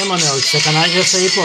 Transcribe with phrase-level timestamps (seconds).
[0.00, 1.42] É, Manuel, que sacanagem é essa aí, pô.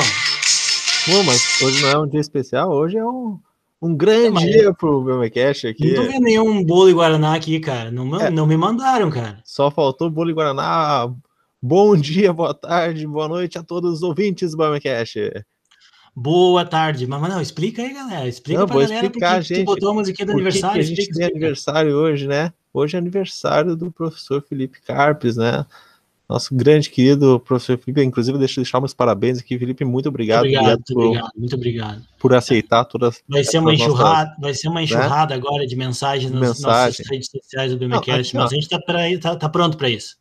[1.12, 3.38] Bom, mas hoje não é um dia especial, hoje é um,
[3.82, 5.92] um grande dia pro meu Cash aqui.
[5.92, 7.92] Não tô vendo nenhum bolo e Guaraná aqui, cara.
[7.92, 8.30] Não, é.
[8.30, 9.42] não me mandaram, cara.
[9.44, 11.14] Só faltou bolo e Guaraná.
[11.62, 15.16] Bom dia, boa tarde, boa noite a todos os ouvintes do Cash.
[16.16, 17.06] Boa tarde.
[17.08, 18.26] Mas, não, explica aí, galera.
[18.26, 20.80] Explica não, pra galera porque gente, tu botou a musiquinha do aniversário.
[20.80, 21.46] A gente explica, tem explica.
[21.46, 22.54] aniversário hoje, né?
[22.74, 25.66] Hoje é aniversário do professor Felipe Carpes, né?
[26.28, 29.86] Nosso grande querido professor Felipe, inclusive, deixa eu deixar meus parabéns aqui, Felipe.
[29.86, 30.40] Muito obrigado.
[30.40, 32.02] Obrigado, muito, por, obrigado muito obrigado.
[32.18, 34.84] Por aceitar todas Vai ser uma enxurrada, nossas, vai ser uma né?
[34.84, 35.42] enxurrada né?
[35.42, 36.88] agora de mensagens nas Mensagem.
[36.88, 38.80] nossas redes sociais do BMCast, mas a gente está
[39.22, 40.18] tá, tá pronto para isso.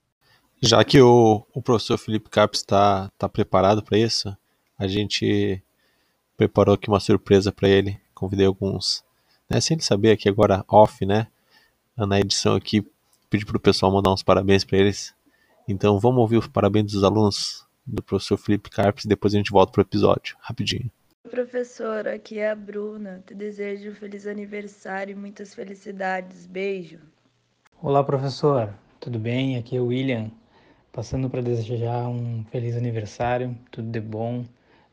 [0.61, 4.37] Já que o, o professor Felipe Carpes está tá preparado para isso,
[4.79, 5.63] a gente
[6.37, 7.99] preparou aqui uma surpresa para ele.
[8.15, 9.03] Convidei alguns,
[9.49, 11.29] né, sem ele saber aqui agora off, né?
[11.97, 12.85] Na edição aqui,
[13.31, 15.15] pedi para o pessoal mandar uns parabéns para eles.
[15.67, 19.51] Então vamos ouvir os parabéns dos alunos do professor Felipe Carpes e depois a gente
[19.51, 20.91] volta pro episódio, rapidinho.
[21.31, 23.23] Professor, aqui é a Bruna.
[23.27, 26.47] Te desejo um feliz aniversário e muitas felicidades.
[26.47, 26.99] Beijo.
[27.81, 28.75] Olá, professor.
[29.01, 29.57] Tudo bem?
[29.57, 30.31] Aqui é o William.
[30.93, 34.45] Passando para desejar um feliz aniversário, tudo de bom,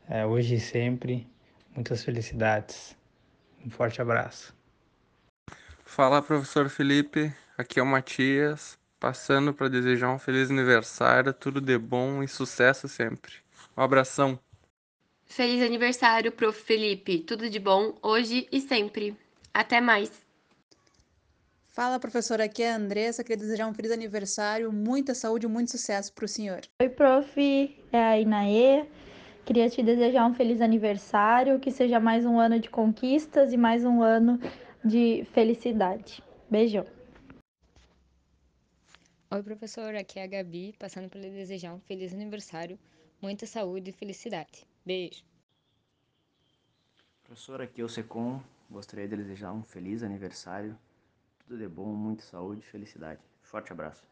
[0.08, 1.28] é, hoje e sempre.
[1.74, 2.96] Muitas felicidades.
[3.64, 4.54] Um forte abraço.
[5.84, 7.32] Fala, professor Felipe.
[7.58, 12.86] Aqui é o Matias passando para desejar um feliz aniversário, tudo de bom e sucesso
[12.86, 13.32] sempre.
[13.76, 14.38] Um abração.
[15.24, 16.62] Feliz aniversário, prof.
[16.62, 17.18] Felipe.
[17.18, 19.16] Tudo de bom hoje e sempre.
[19.52, 20.08] Até mais.
[21.66, 22.44] Fala, professora.
[22.44, 23.24] Aqui é a Andressa.
[23.24, 26.60] Queria desejar um feliz aniversário, muita saúde e muito sucesso para o senhor.
[26.80, 27.76] Oi, prof.
[27.90, 28.86] É a Inaê.
[29.44, 33.84] Queria te desejar um feliz aniversário, que seja mais um ano de conquistas e mais
[33.84, 34.38] um ano
[34.84, 36.22] de felicidade.
[36.48, 37.01] Beijão.
[39.34, 42.78] Oi, professor, aqui é a Gabi, passando para lhe desejar um feliz aniversário,
[43.18, 44.66] muita saúde e felicidade.
[44.84, 45.24] Beijo.
[47.24, 50.78] Professor, aqui é o Secom, gostaria de desejar um feliz aniversário,
[51.38, 53.22] tudo de bom, muita saúde e felicidade.
[53.40, 54.02] Forte abraço.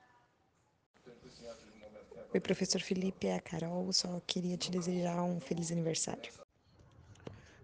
[2.33, 6.33] Oi, professor Felipe, é a Carol, só queria te desejar um feliz aniversário.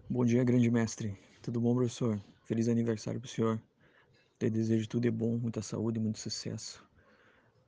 [0.07, 1.17] Bom dia, grande mestre.
[1.41, 2.21] Tudo bom, professor?
[2.45, 3.59] Feliz aniversário para o senhor.
[4.37, 6.86] Te desejo tudo de bom, muita saúde e muito sucesso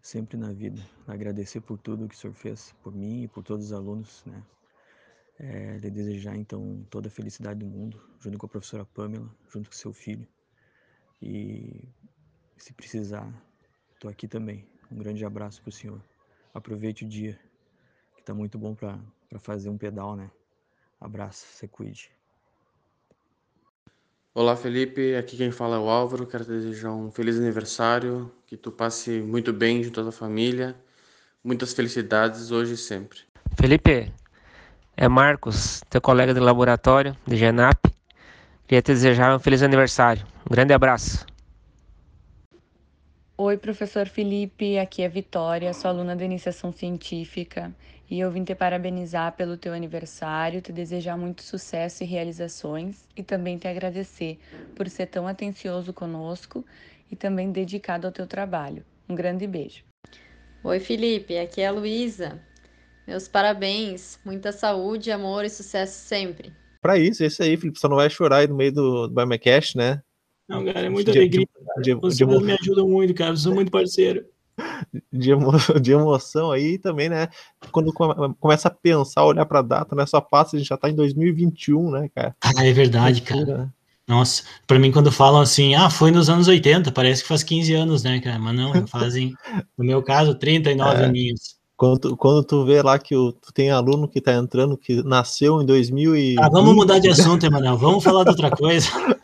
[0.10, 0.82] sempre na vida.
[1.08, 4.44] Agradecer por tudo que o senhor fez por mim e por todos os alunos, né?
[5.38, 9.70] É, de desejar então toda a felicidade do mundo, junto com a professora Pamela, junto
[9.70, 10.28] com seu filho.
[11.22, 11.88] E
[12.58, 13.32] se precisar,
[13.94, 14.68] estou aqui também.
[14.92, 16.04] Um grande abraço para o senhor.
[16.54, 17.40] Aproveite o dia,
[18.16, 19.00] que está muito bom para
[19.38, 20.32] fazer um pedal, né?
[21.00, 22.19] Abraço, se cuide.
[24.32, 26.28] Olá Felipe, aqui quem fala é o Álvaro.
[26.28, 30.76] Quero te desejar um feliz aniversário, que tu passe muito bem junto à tua família,
[31.44, 33.22] muitas felicidades hoje e sempre.
[33.60, 34.14] Felipe,
[34.96, 37.80] é Marcos, teu colega de laboratório de Genap.
[38.68, 40.24] Queria te desejar um feliz aniversário.
[40.48, 41.26] Um grande abraço.
[43.36, 47.74] Oi, professor Felipe, aqui é Vitória, sou aluna da iniciação científica
[48.10, 53.22] e eu vim te parabenizar pelo teu aniversário, te desejar muito sucesso e realizações e
[53.22, 54.40] também te agradecer
[54.76, 56.66] por ser tão atencioso conosco
[57.12, 58.84] e também dedicado ao teu trabalho.
[59.08, 59.84] Um grande beijo.
[60.64, 62.42] Oi, Felipe, aqui é a Luísa.
[63.08, 66.52] Meus parabéns, muita saúde, amor e sucesso sempre.
[66.82, 69.78] Para isso, esse aí, Felipe, só não vai chorar aí no meio do, do Bimecast,
[69.78, 70.02] né?
[70.48, 71.48] Não, cara, é muita de, alegria.
[71.78, 73.32] De, de, Vocês de, me ajudam muito, cara.
[73.32, 74.26] Vocês são muito parceiro
[75.12, 77.28] de, emo, de emoção aí também, né?
[77.72, 77.94] Quando
[78.40, 80.06] começa a pensar, olhar pra data, né?
[80.06, 82.36] Só passa, a gente já tá em 2021, né, cara?
[82.42, 83.58] Ah, é verdade, cara.
[83.58, 83.70] Né?
[84.08, 87.74] Nossa, pra mim, quando falam assim, ah, foi nos anos 80, parece que faz 15
[87.76, 88.40] anos, né, cara?
[88.40, 89.34] Mas não, fazem,
[89.78, 91.06] no meu caso, 39 é.
[91.06, 91.59] aninhos.
[91.80, 95.02] Quando tu, quando tu vê lá que o, tu tem aluno que tá entrando que
[95.02, 96.36] nasceu em 2000 e...
[96.38, 97.78] Ah, vamos mudar de assunto, Emanuel.
[97.78, 98.90] Vamos falar de outra coisa.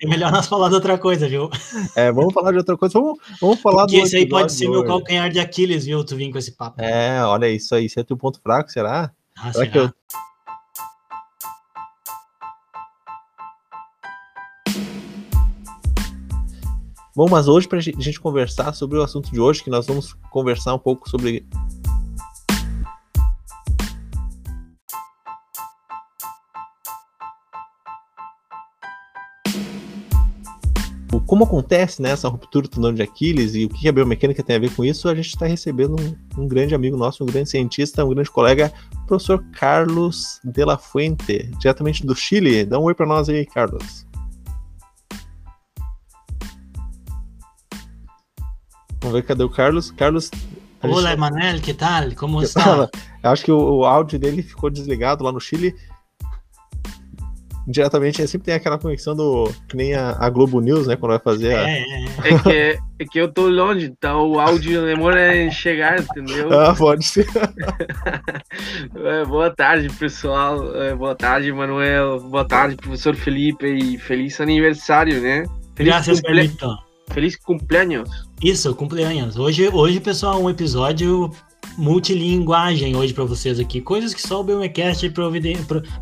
[0.00, 1.50] É melhor nós falar de outra coisa, viu?
[1.96, 2.96] É, vamos falar de outra coisa.
[2.96, 6.04] Vamos, vamos falar Porque do esse aí pode ser meu calcanhar de Aquiles, viu?
[6.04, 6.80] Tu vir com esse papo.
[6.80, 7.86] É, olha isso aí.
[7.86, 9.10] Isso é teu ponto fraco, será?
[9.36, 9.66] Ah, será, será?
[9.66, 9.90] que eu...
[17.16, 20.12] Bom, mas hoje, para a gente conversar sobre o assunto de hoje, que nós vamos
[20.30, 21.44] conversar um pouco sobre
[31.28, 34.56] como acontece né, essa ruptura do tendão de Aquiles e o que a biomecânica tem
[34.56, 37.50] a ver com isso, a gente está recebendo um, um, grande amigo nosso, um grande
[37.50, 38.72] cientista, um grande colega,
[39.02, 42.64] o professor Carlos de la Fuente, diretamente do Chile.
[42.64, 44.06] Dá um oi para nós aí, Carlos.
[49.02, 49.90] Vamos ver cadê o Carlos.
[49.90, 50.30] Carlos.
[50.82, 51.12] Olá, gente...
[51.12, 52.10] Emanuel, que tal?
[52.16, 52.88] Como está?
[53.22, 55.76] Eu acho que o, o áudio dele ficou desligado lá no Chile.
[57.70, 59.52] Diretamente, sempre tem aquela conexão do.
[59.68, 60.96] Que nem a, a Globo News, né?
[60.96, 61.68] Quando vai fazer a.
[61.68, 66.00] É, é, É que, é que eu tô longe, então o áudio demora em chegar,
[66.00, 66.50] entendeu?
[66.50, 67.26] Ah, pode ser.
[68.94, 70.74] É, boa tarde, pessoal.
[70.76, 72.20] É, boa tarde, Manuel.
[72.20, 73.66] Boa tarde, professor Felipe.
[73.66, 75.44] E feliz aniversário, né?
[75.74, 76.48] Feliz, Graças, cumple...
[76.48, 76.78] Carlito.
[77.12, 78.10] feliz cumpleaños.
[78.42, 79.36] Isso, cumpleaños.
[79.36, 81.30] Hoje, hoje, pessoal, um episódio
[81.76, 83.80] multilinguagem hoje pra vocês aqui.
[83.80, 85.12] Coisas que só o BMCast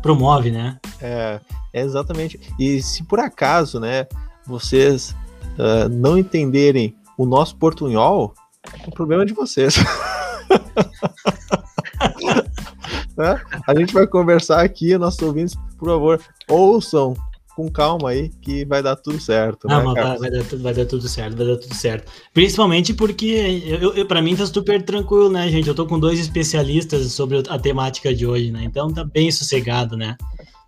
[0.01, 0.77] promove, né?
[1.01, 1.39] É,
[1.73, 2.39] é exatamente.
[2.59, 4.07] E se por acaso, né,
[4.45, 5.15] vocês
[5.57, 8.33] ah, não entenderem o nosso portunhol,
[8.85, 9.75] o problema é de vocês.
[13.17, 13.41] Né?
[13.65, 17.15] A gente vai conversar aqui, nossos ouvintes, por favor, ouçam
[17.57, 19.67] com calma aí, que vai dar tudo certo.
[19.67, 22.11] Não, né, mas vai, vai dar tudo, vai dar tudo certo, vai dar tudo certo.
[22.31, 25.67] Principalmente porque, eu, eu, pra mim, tá super tranquilo, né, gente?
[25.67, 28.63] Eu tô com dois especialistas sobre a temática de hoje, né?
[28.63, 30.15] Então tá bem sossegado, né?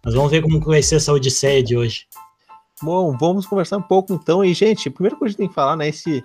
[0.03, 2.07] Mas vamos ver como que vai ser essa odisseia de hoje.
[2.81, 4.43] Bom, vamos conversar um pouco então.
[4.43, 6.23] E, gente, a primeira coisa que a gente tem que falar, né, esse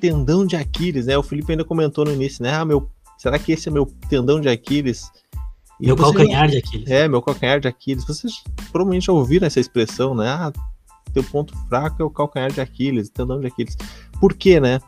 [0.00, 1.18] tendão de Aquiles, né?
[1.18, 2.54] O Felipe ainda comentou no início, né?
[2.54, 5.10] Ah, meu, será que esse é meu tendão de Aquiles?
[5.80, 6.90] E Meu calcanhar de Aquiles.
[6.90, 8.06] É, meu calcanhar de Aquiles.
[8.06, 8.42] Vocês
[8.72, 10.28] provavelmente já ouviram essa expressão, né?
[10.28, 10.52] Ah,
[11.12, 13.76] teu ponto fraco é o calcanhar de Aquiles, tendão de Aquiles.
[14.18, 14.80] Por quê, né?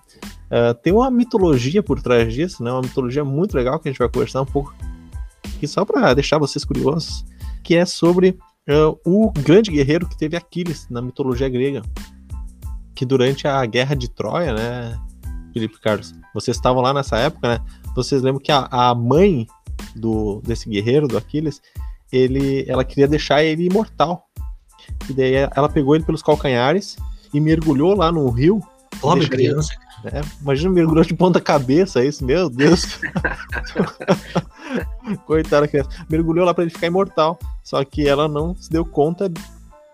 [0.51, 2.73] Ah, tem uma mitologia por trás disso, né?
[2.73, 4.75] Uma mitologia muito legal que a gente vai conversar um pouco
[5.45, 7.25] aqui só para deixar vocês curiosos,
[7.63, 8.39] que é sobre
[8.69, 11.83] ah, o grande guerreiro que teve Aquiles na mitologia grega,
[12.95, 14.99] que durante a guerra de Troia, né,
[15.53, 17.65] Felipe Carlos, vocês estavam lá nessa época, né?
[17.95, 19.47] Vocês lembram que a, a mãe
[19.95, 21.61] do desse guerreiro, do Aquiles,
[22.13, 24.25] ele, ela queria deixar ele imortal.
[25.09, 26.97] E daí ela pegou ele pelos calcanhares
[27.33, 28.61] e mergulhou lá no rio.
[29.01, 29.73] Pobre Deixa ele- criança.
[30.05, 33.01] É, imagina mergulhou de ponta cabeça isso, meu Deus.
[35.27, 35.91] Coitada da criança.
[36.09, 37.39] Mergulhou lá pra ele ficar imortal.
[37.65, 39.31] Só que ela não se deu conta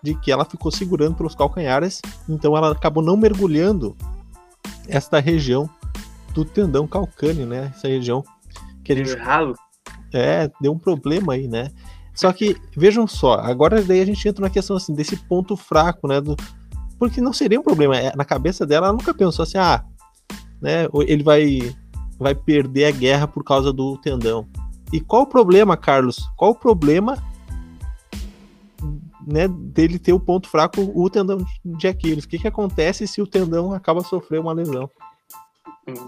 [0.03, 2.01] de que ela ficou segurando pelos calcanhares.
[2.29, 3.95] Então ela acabou não mergulhando
[4.87, 5.69] esta região
[6.33, 7.71] do tendão calcâneo, né?
[7.75, 8.23] Essa região
[8.83, 9.15] que a gente.
[10.17, 11.69] É, deu um problema aí, né?
[12.13, 16.07] Só que, vejam só, agora daí a gente entra na questão assim, desse ponto fraco,
[16.07, 16.21] né?
[16.21, 16.35] Do...
[16.97, 17.97] Porque não seria um problema.
[17.97, 19.83] é, Na cabeça dela, ela nunca pensou assim, ah,
[20.61, 20.87] né?
[21.05, 21.75] Ele vai,
[22.17, 24.47] vai perder a guerra por causa do tendão.
[24.93, 26.19] E qual o problema, Carlos?
[26.37, 27.21] Qual o problema
[29.27, 32.23] né, dele ter o ponto fraco, o tendão de Aquiles?
[32.23, 34.89] O que, que acontece se o tendão acaba sofrendo uma lesão?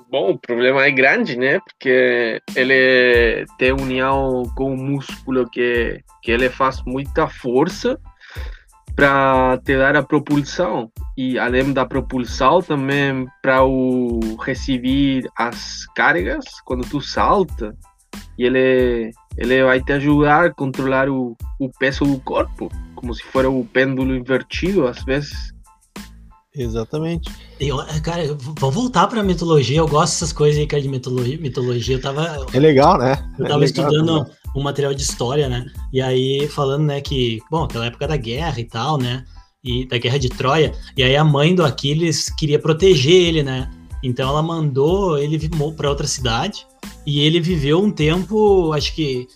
[0.10, 1.60] Bom, o problema é grande, né?
[1.60, 8.00] Porque ele tem união com o músculo que, que ele faz muita força
[8.96, 10.92] para te dar a propulsão.
[11.16, 17.76] E além da propulsão, também para o receber as cargas quando tu salta.
[18.38, 23.24] E ele, ele vai te ajudar a controlar o, o peso do corpo, como se
[23.24, 25.54] fosse o pêndulo invertido, às vezes.
[26.58, 27.30] Exatamente.
[27.60, 29.78] Eu, cara, eu- vamos voltar pra mitologia.
[29.78, 31.38] Eu gosto dessas coisas aí, cara, de mitologia.
[31.38, 31.96] mitologia.
[31.96, 33.12] Eu tava, É legal, né?
[33.38, 34.32] Eu É tava legal, estudando né?
[34.56, 35.66] um material de história, né?
[35.94, 39.24] E aí falando, né, que, bom, aquela época da guerra e tal, né?
[39.64, 40.74] E da guerra de Troia.
[40.96, 43.70] E aí a mãe do Aquiles queria proteger ele, né?
[44.04, 45.40] Então ela mandou ele
[45.76, 46.66] para outra cidade
[47.06, 49.28] e ele viveu um tempo, acho que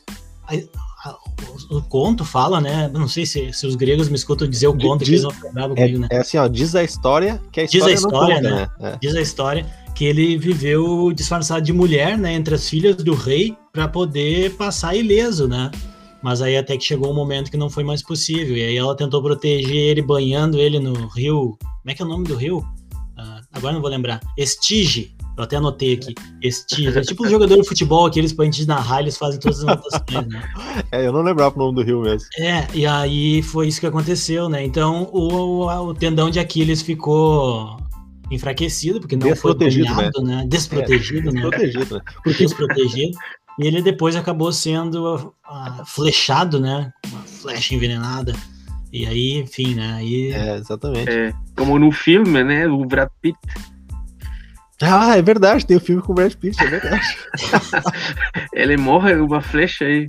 [1.69, 2.89] o, conto fala, né?
[2.93, 5.51] Não sei se, se os gregos me escutam dizer o conto, que Diz- eles não
[5.53, 6.07] bravos É, comigo, né?
[6.12, 8.65] é assim, ó, diz a história que a Diz a história, história, não né?
[8.67, 8.93] conta, né?
[8.93, 8.98] É.
[9.01, 13.55] Diz a história que ele viveu disfarçado de mulher, né, entre as filhas do rei,
[13.74, 15.69] para poder passar ileso, né?
[16.24, 18.55] Mas aí até que chegou um momento que não foi mais possível.
[18.55, 21.57] E aí ela tentou proteger ele banhando ele no rio.
[21.60, 22.63] Como é que é o nome do rio?
[23.17, 24.19] Ah, agora não vou lembrar.
[24.38, 25.15] Estige.
[25.38, 26.13] Eu até anotei aqui.
[26.41, 26.97] Estige.
[26.97, 30.27] É tipo um jogador de futebol, aqueles pra gente narrar, eles fazem todas as anotações,
[30.27, 30.43] né?
[30.91, 32.27] É, eu não lembrava o nome do rio mesmo.
[32.38, 34.63] É, e aí foi isso que aconteceu, né?
[34.63, 37.77] Então o, o tendão de Aquiles ficou
[38.29, 40.45] enfraquecido, porque não foi Desprotegido, banhado, né?
[40.47, 41.41] Desprotegido, É, né?
[41.41, 42.01] desprotegido, né?
[42.23, 43.17] Porque desprotegido.
[43.59, 46.91] E ele depois acabou sendo ah, flechado, né?
[47.07, 48.33] Uma flecha envenenada.
[48.91, 49.93] E aí, enfim, né?
[49.93, 50.31] Aí...
[50.31, 51.09] É, exatamente.
[51.09, 52.67] É, como no filme, né?
[52.67, 53.38] O Brad Pitt.
[54.81, 57.17] Ah, é verdade, tem o filme com o Brad Pitt, é verdade.
[58.53, 60.05] Ele morre com uma flecha aí.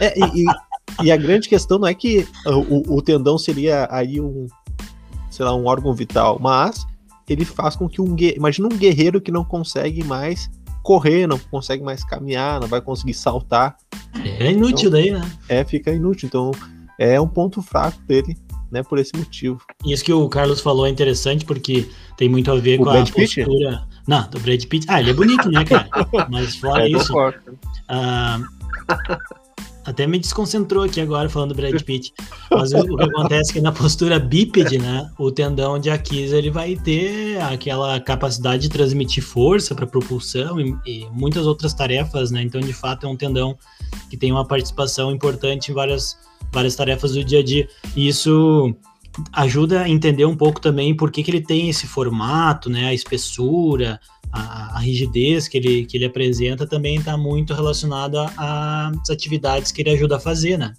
[0.00, 4.20] É, e, e- e a grande questão não é que o, o tendão seria aí
[4.20, 4.46] um,
[5.30, 6.84] sei lá, um órgão vital, mas
[7.28, 10.50] ele faz com que um guerreiro, imagina um guerreiro que não consegue mais
[10.82, 13.76] correr, não consegue mais caminhar, não vai conseguir saltar.
[14.40, 15.20] É inútil daí, né?
[15.48, 16.26] É, fica inútil.
[16.26, 16.50] Então
[16.98, 18.36] é um ponto fraco dele,
[18.70, 19.60] né, por esse motivo.
[19.84, 22.92] Isso que o Carlos falou é interessante porque tem muito a ver O com a
[22.94, 23.42] Brad Pitt?
[23.44, 23.82] postura.
[24.06, 24.86] Não, do Brad Pitt.
[24.88, 25.88] Ah, ele é bonito, né, cara?
[26.30, 27.12] Mas fora É, isso.
[27.88, 28.40] ah,
[29.84, 32.12] até me desconcentrou aqui agora falando do Brad Pitt.
[32.50, 35.10] Mas o, o que acontece é que na postura bípede, né?
[35.18, 40.76] O tendão de Aquiles ele vai ter aquela capacidade de transmitir força para propulsão e,
[40.86, 42.42] e muitas outras tarefas, né?
[42.42, 43.56] Então, de fato, é um tendão
[44.10, 46.16] que tem uma participação importante em várias,
[46.52, 47.68] várias tarefas do dia a dia.
[47.96, 48.74] E isso
[49.32, 52.86] ajuda a entender um pouco também por que, que ele tem esse formato, né?
[52.86, 54.00] A espessura,
[54.32, 59.82] a, a rigidez que ele, que ele apresenta também está muito relacionada às atividades que
[59.82, 60.74] ele ajuda a fazer, né?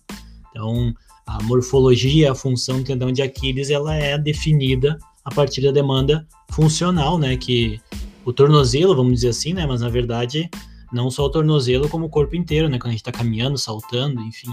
[0.50, 0.94] Então,
[1.26, 6.26] a morfologia, a função do tendão de Aquiles, ela é definida a partir da demanda
[6.52, 7.38] funcional, né?
[7.38, 7.80] Que
[8.26, 9.66] o tornozelo, vamos dizer assim, né?
[9.66, 10.50] Mas na verdade,
[10.92, 12.78] não só o tornozelo, como o corpo inteiro, né?
[12.78, 14.52] Quando a gente está caminhando, saltando, enfim.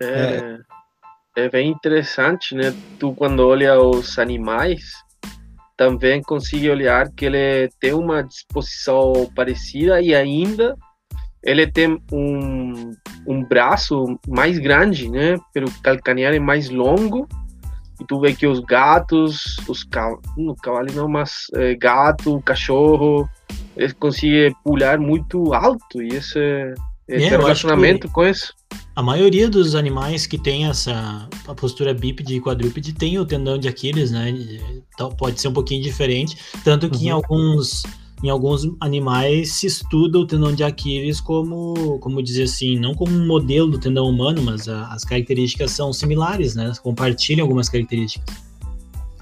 [0.00, 0.58] É,
[1.36, 2.74] é bem interessante, né?
[2.98, 4.92] Tu, quando olha os animais,
[5.76, 10.76] também consegue olhar que ele tem uma disposição parecida e ainda
[11.42, 12.92] ele tem um,
[13.26, 15.36] um braço mais grande, né?
[15.54, 17.28] Pelo calcanhar é mais longo.
[18.00, 23.28] E tu vê que os gatos, os cavalos, no cavalo não, mas é, gato, cachorro,
[23.76, 26.02] eles conseguem pular muito alto.
[26.02, 26.74] E esse,
[27.08, 28.52] esse É, acho relacionamento com isso.
[28.98, 33.56] A maioria dos animais que tem essa a postura bípede e quadrúpede tem o tendão
[33.56, 34.28] de Aquiles, né?
[34.92, 37.18] Então, pode ser um pouquinho diferente, tanto que em Uhum.
[37.18, 37.84] alguns
[38.24, 43.12] em alguns animais se estuda o tendão de Aquiles como, como dizer assim, não como
[43.12, 46.72] um modelo do tendão humano, mas a- as características são similares, né?
[46.82, 48.34] Compartilham algumas características.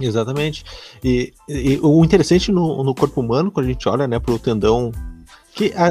[0.01, 0.65] Exatamente.
[1.05, 4.91] E, e o interessante no, no corpo humano, quando a gente olha, né, pro tendão.
[5.55, 5.89] Que, a,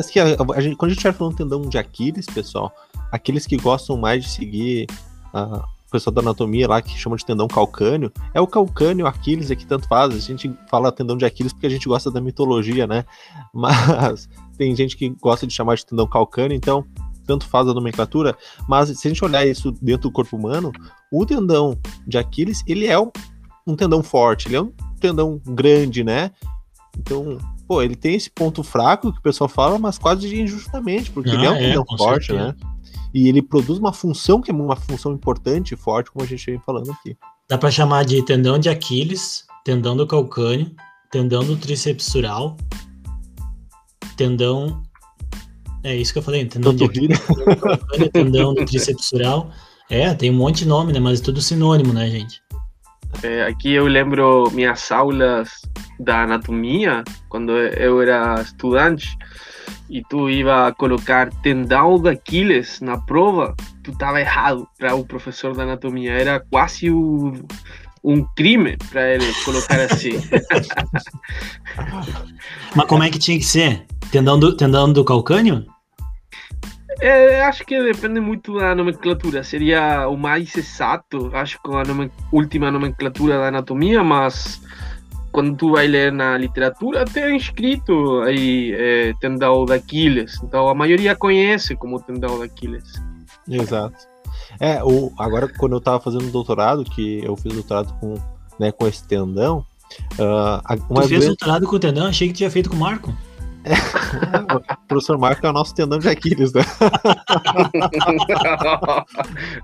[0.55, 2.71] a gente, quando a gente vai falando tendão de Aquiles, pessoal,
[3.15, 4.87] aqueles que gostam mais de seguir
[5.33, 9.51] ah, o pessoal da anatomia lá, que chama de tendão calcâneo, é o calcâneo, Aquiles,
[9.51, 10.13] é que tanto faz.
[10.13, 13.05] A gente fala tendão de Aquiles porque a gente gosta da mitologia, né?
[13.53, 16.85] Mas tem gente que gosta de chamar de tendão calcâneo, então
[17.25, 18.37] tanto faz a nomenclatura.
[18.67, 20.71] Mas se a gente olhar isso dentro do corpo humano,
[21.11, 23.11] o tendão de Aquiles, ele é um
[23.67, 26.29] um tendão forte, ele é um tendão grande, né?
[26.99, 31.31] Então, pô, ele tem esse ponto fraco que o pessoal fala, mas quase injustamente, porque
[31.31, 32.49] ele é um Ah, é, tendão forte, certeza.
[32.49, 32.55] né?
[33.15, 36.45] E ele produz uma função que é uma função importante e forte, como a gente
[36.47, 37.17] vem falando aqui.
[37.47, 40.69] Dá para chamar de tendão de Aquiles, tendão do calcâneo,
[41.09, 42.57] tendão do tríceps sural,
[44.17, 44.83] tendão.
[45.81, 49.49] É isso que eu falei, tendão de Aquiles, tendão do calcâneo, tendão do tríceps sural.
[49.89, 50.99] É, tem um monte de nome, né?
[50.99, 52.41] Mas é tudo sinônimo, né, gente?
[53.23, 55.51] É, aqui eu lembro minhas aulas
[56.01, 59.17] da anatomia, quando eu era estudante,
[59.89, 65.55] e tu ia colocar tendão de Aquiles na prova, tu estava errado para o professor
[65.55, 66.11] da anatomia.
[66.11, 67.33] Era quase o-
[68.03, 70.11] um crime para ele colocar assim.
[72.75, 73.85] Mas como é que tinha que ser?
[74.11, 75.65] Tendão do, tendão do calcâneo?
[77.01, 79.43] É, acho que depende muito da nomenclatura.
[79.43, 81.83] Seria o mais exato, acho, com a
[82.31, 84.61] última nomenclatura da anatomia, mas
[85.35, 90.39] quando tu vai ler na literatura, tem escrito aí é, tendão de Aquiles.
[90.41, 92.85] Então a maioria conhece como tendão de Aquiles.
[93.45, 93.97] Exato.
[94.61, 98.13] É, o, agora quando eu tava fazendo doutorado, que eu fiz doutorado com,
[98.57, 99.65] né, com esse tendão,
[100.17, 102.07] ah, a- Tu uma fez grande- doutorado com o tendão?
[102.07, 103.13] Achei que tinha feito com o Marco.
[104.55, 106.61] o professor Marco é o nosso tendão de Aquiles, né?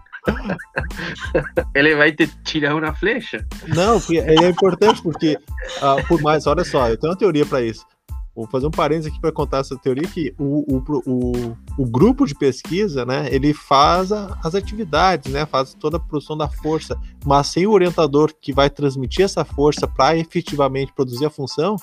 [1.76, 3.46] Ele vai te tirar uma flecha.
[3.68, 5.38] Não, ele é importante porque,
[5.82, 7.86] ah, por mais, olha só, eu tenho uma teoria para isso.
[8.34, 12.26] Vou fazer um parênteses aqui para contar essa teoria que o, o, o, o grupo
[12.26, 16.98] de pesquisa, né, ele faz a- as atividades, né, faz toda a produção da força,
[17.26, 21.76] mas sem o orientador que vai transmitir essa força para efetivamente produzir a função,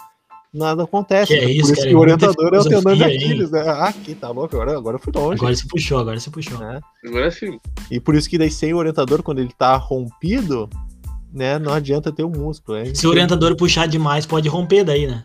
[0.52, 1.28] nada acontece.
[1.28, 3.17] Que é Por isso, cara, que o orientador é o tendão de hein?
[3.17, 3.61] Aquiles, né?
[3.67, 5.38] Ah, aqui, tá louco, agora, agora eu fui longe.
[5.40, 6.59] Agora se puxou, agora se puxou.
[7.05, 7.59] Agora sim.
[7.90, 10.69] E por isso que daí sem o orientador, quando ele tá rompido,
[11.33, 12.78] né, não adianta ter o músculo.
[12.78, 15.25] É Se o orientador puxar demais, pode romper daí, né?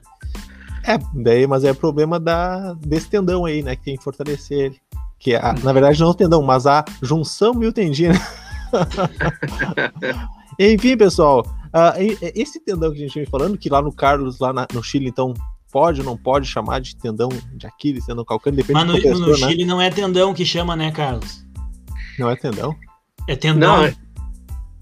[0.85, 3.75] É, daí, mas é problema da, desse tendão aí, né?
[3.75, 4.75] Que tem que fortalecer ele.
[5.17, 8.13] Que é, a- na verdade não é o tendão, mas a junção miotendina.
[10.59, 11.45] Enfim, pessoal,
[11.99, 14.83] e- esse tendão que a gente vem falando, que lá no Carlos, lá na- no
[14.83, 15.33] Chile, então,
[15.71, 19.01] pode ou não pode chamar de tendão de Aquiles, tendão calcâneo, depende Mas do no,
[19.01, 19.51] professor, no né?
[19.51, 21.43] Chile não é tendão que chama, né, Carlos?
[22.19, 22.75] Não é tendão?
[23.27, 23.77] É tendão.
[23.77, 23.95] Não, é,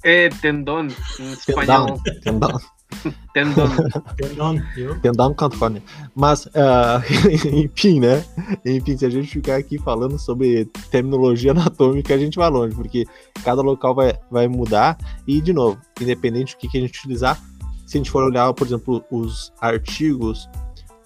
[0.03, 1.98] é tendão em espanhol.
[2.24, 2.60] Tendão.
[3.33, 3.67] Tendão.
[4.15, 5.00] Tendão, viu?
[5.00, 5.81] Tendão Cantone.
[6.15, 7.01] Mas, ah,
[7.51, 8.24] enfim, né?
[8.65, 13.05] Enfim, se a gente ficar aqui falando sobre terminologia anatômica, a gente vai longe, porque
[13.43, 14.98] cada local vai, vai mudar.
[15.27, 17.41] E, de novo, independente do que, que a gente utilizar,
[17.86, 20.50] se a gente for olhar, por exemplo, os artigos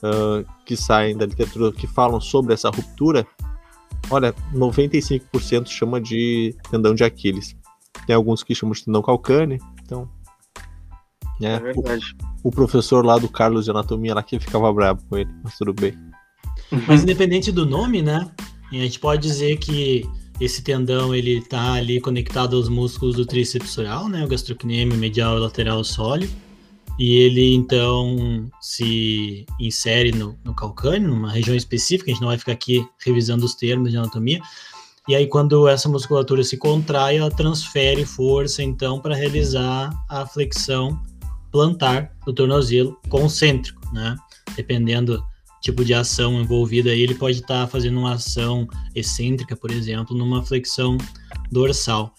[0.04, 3.26] uh, que saem da literatura que falam sobre essa ruptura,
[4.10, 7.56] olha, 95% chama de tendão de Aquiles.
[8.06, 10.10] Tem alguns que chamam de tendão calcâneo, então.
[11.40, 12.16] Né, É verdade.
[12.44, 15.58] O, o professor lá do Carlos de Anatomia lá que ficava bravo com ele, mas
[15.58, 15.94] tudo bem.
[16.88, 18.30] Mas independente do nome, né?
[18.72, 20.04] A gente pode dizer que
[20.40, 24.24] esse tendão ele tá ali conectado aos músculos do tríceps psoral, né?
[24.24, 26.30] O gastrocnêmio medial e lateral sóleo.
[26.98, 32.38] E ele então se insere no, no calcâneo, numa região específica, a gente não vai
[32.38, 34.42] ficar aqui revisando os termos de anatomia.
[35.08, 41.00] E aí, quando essa musculatura se contrai, ela transfere força então para realizar a flexão
[41.56, 44.18] plantar do tornozelo concêntrico, né?
[44.58, 45.24] Dependendo
[45.62, 50.44] tipo de ação envolvida aí, ele pode estar fazendo uma ação excêntrica, por exemplo, numa
[50.44, 50.98] flexão
[51.50, 52.14] dorsal.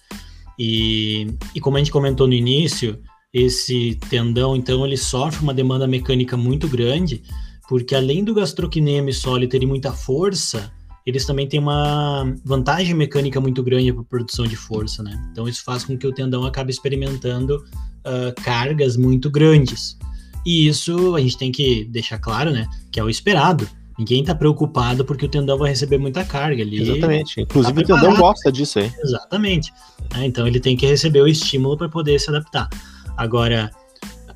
[0.59, 2.99] E, e como a gente comentou no início,
[3.31, 7.23] esse tendão, então, ele sofre uma demanda mecânica muito grande,
[7.69, 10.73] porque além do gastrocnêmio sólido terem muita força,
[11.06, 15.16] eles também têm uma vantagem mecânica muito grande para produção de força, né?
[15.30, 19.96] Então isso faz com que o tendão acabe experimentando uh, cargas muito grandes.
[20.44, 22.66] E isso a gente tem que deixar claro, né?
[22.90, 23.68] Que é o esperado.
[23.96, 26.82] Ninguém está preocupado porque o tendão vai receber muita carga ali.
[26.82, 27.40] Exatamente.
[27.40, 28.92] Inclusive tá o tendão gosta disso aí.
[29.02, 29.72] Exatamente.
[30.12, 30.26] né?
[30.26, 32.68] Então ele tem que receber o estímulo para poder se adaptar.
[33.16, 33.70] Agora,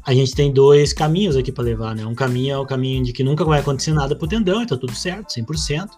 [0.05, 2.07] a gente tem dois caminhos aqui para levar, né?
[2.07, 4.95] Um caminho é o caminho de que nunca vai acontecer nada pro tendão, então tudo
[4.95, 5.89] certo, 100%.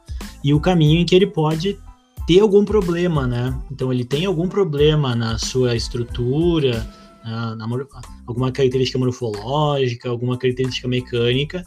[0.42, 1.78] E o caminho em que ele pode
[2.26, 3.56] ter algum problema, né?
[3.70, 6.86] Então ele tem algum problema na sua estrutura,
[7.24, 7.66] na, na
[8.26, 11.64] alguma característica morfológica, alguma característica mecânica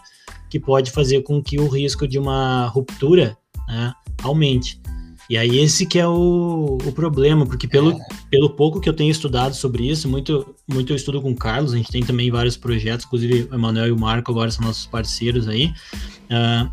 [0.49, 3.37] que pode fazer com que o risco de uma ruptura
[3.67, 4.79] né, aumente.
[5.29, 7.97] E aí esse que é o, o problema, porque pelo,
[8.29, 11.73] pelo pouco que eu tenho estudado sobre isso, muito, muito eu estudo com o Carlos,
[11.73, 14.85] a gente tem também vários projetos, inclusive o Emanuel e o Marco agora são nossos
[14.85, 15.73] parceiros aí.
[16.29, 16.69] ah,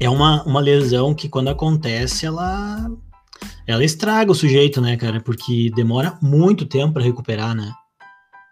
[0.00, 2.90] é uma, uma lesão que quando acontece, ela,
[3.66, 5.20] ela estraga o sujeito, né, cara?
[5.20, 7.72] Porque demora muito tempo para recuperar, né?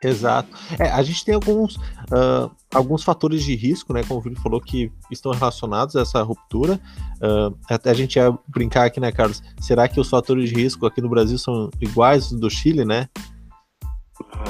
[0.02, 0.48] Exato.
[0.78, 1.78] É, a gente tem alguns,
[2.10, 4.02] ah, alguns fatores de risco, né?
[4.02, 6.80] Como o Felipe falou, que estão relacionados a essa ruptura.
[7.20, 9.42] Ah, até a gente ia brincar aqui, né, Carlos?
[9.60, 13.08] Será que os fatores de risco aqui no Brasil são iguais do Chile, né?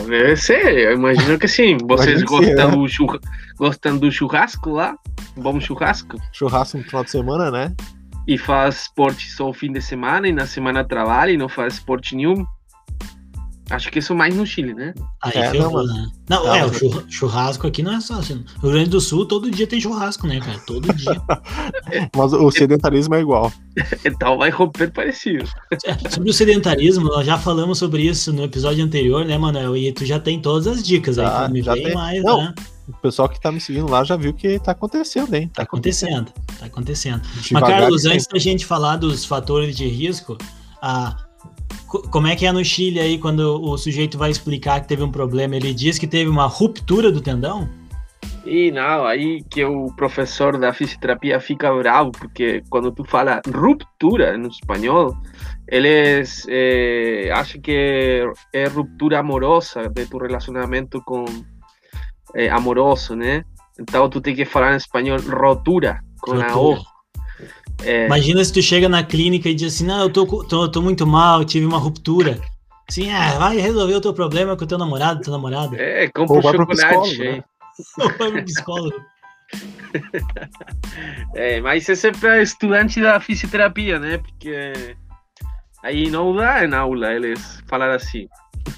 [0.06, 1.78] Deve ser, eu imagino que sim.
[1.86, 2.76] Vocês sim, gostam, né?
[2.76, 3.20] do churra-
[3.56, 4.96] gostam do churrasco lá?
[5.36, 6.16] Bom churrasco?
[6.32, 7.74] Churrasco no final de semana, né?
[8.26, 11.74] E faz esporte só o fim de semana e na semana trabalha e não faz
[11.74, 12.44] esporte nenhum?
[13.70, 14.92] Acho que isso mais no Chile, né?
[15.22, 16.06] Aí É, ferrou, não, né?
[16.28, 18.34] Não, não, é, o mas- churra- churrasco aqui não é só assim.
[18.56, 20.58] No Rio Grande do Sul, todo dia tem churrasco, né, cara?
[20.66, 21.20] Todo dia.
[22.16, 23.52] Mas o sedentarismo é igual.
[24.04, 25.44] Então vai romper parecido.
[25.84, 29.76] É, sobre o sedentarismo, nós já falamos sobre isso no episódio anterior, né, Manuel?
[29.76, 31.94] E tu já tem todas as dicas aí, Já- então me já vem tem.
[31.94, 32.54] mais, Não, né?
[32.88, 35.48] O pessoal que tá me seguindo lá já viu que tá acontecendo, hein?
[35.54, 37.22] Tá acontecendo, tá acontecendo.
[37.36, 40.36] Mas, Devagar Carlos, e antes da gente falar dos fatores de risco,
[40.82, 41.16] a,
[42.10, 45.10] como é que é no Chile aí, quando o sujeito vai explicar que teve um
[45.10, 47.68] problema, ele diz que teve uma ruptura do tendão?
[48.44, 54.38] E não, aí que o professor da fisioterapia fica bravo, porque quando tu fala ruptura
[54.38, 55.14] no espanhol,
[55.68, 61.24] eles eh, acham que é ruptura amorosa de tu relacionamento com
[62.34, 63.44] eh, amoroso, né?
[63.78, 66.78] Então tu tem que falar em espanhol rotura, com a O.
[67.84, 70.82] É, Imagina se tu chega na clínica e diz assim, não, eu tô, tô, tô
[70.82, 72.40] muito mal, tive uma ruptura.
[72.88, 75.76] Assim, ah, vai resolver o teu problema com o teu namorado, teu namorado.
[75.76, 77.44] é compra Ou vai pro chocolate né?
[77.96, 79.00] Vai pro psicólogo.
[81.34, 84.18] É, mas isso é para estudante da fisioterapia, né?
[84.18, 84.96] Porque
[85.82, 88.28] aí não dá na aula eles falar assim.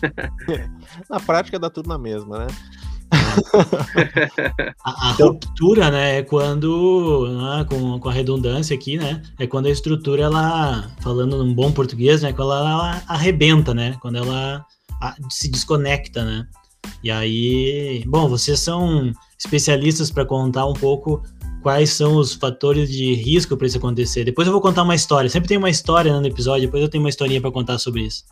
[1.10, 2.46] Na prática dá tudo na mesma, né?
[4.84, 9.46] A, a Então- ruptura, né, é quando, né, com, com a redundância aqui, né, é
[9.46, 14.16] quando a estrutura, ela, falando num bom português, né, quando ela, ela arrebenta, né, quando
[14.16, 14.64] ela
[15.00, 16.46] a- se desconecta, né.
[17.02, 21.22] E aí, bom, vocês são especialistas para contar um pouco
[21.62, 24.24] quais são os fatores de risco para isso acontecer.
[24.24, 25.30] Depois eu vou contar uma história.
[25.30, 28.02] Sempre tem uma história né, no episódio, depois eu tenho uma historinha para contar sobre
[28.02, 28.24] isso.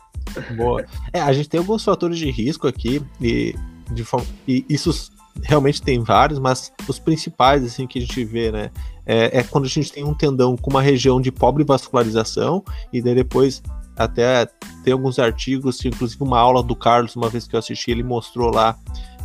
[0.57, 0.85] Boa.
[1.13, 3.55] É, a gente tem alguns fatores de risco aqui e,
[3.93, 5.11] de forma, e isso
[5.43, 8.71] realmente tem vários, mas os principais assim que a gente vê, né,
[9.05, 13.01] é, é quando a gente tem um tendão com uma região de pobre vascularização e
[13.01, 13.61] daí depois
[13.97, 14.47] até
[14.83, 18.53] tem alguns artigos, inclusive uma aula do Carlos, uma vez que eu assisti, ele mostrou
[18.53, 18.77] lá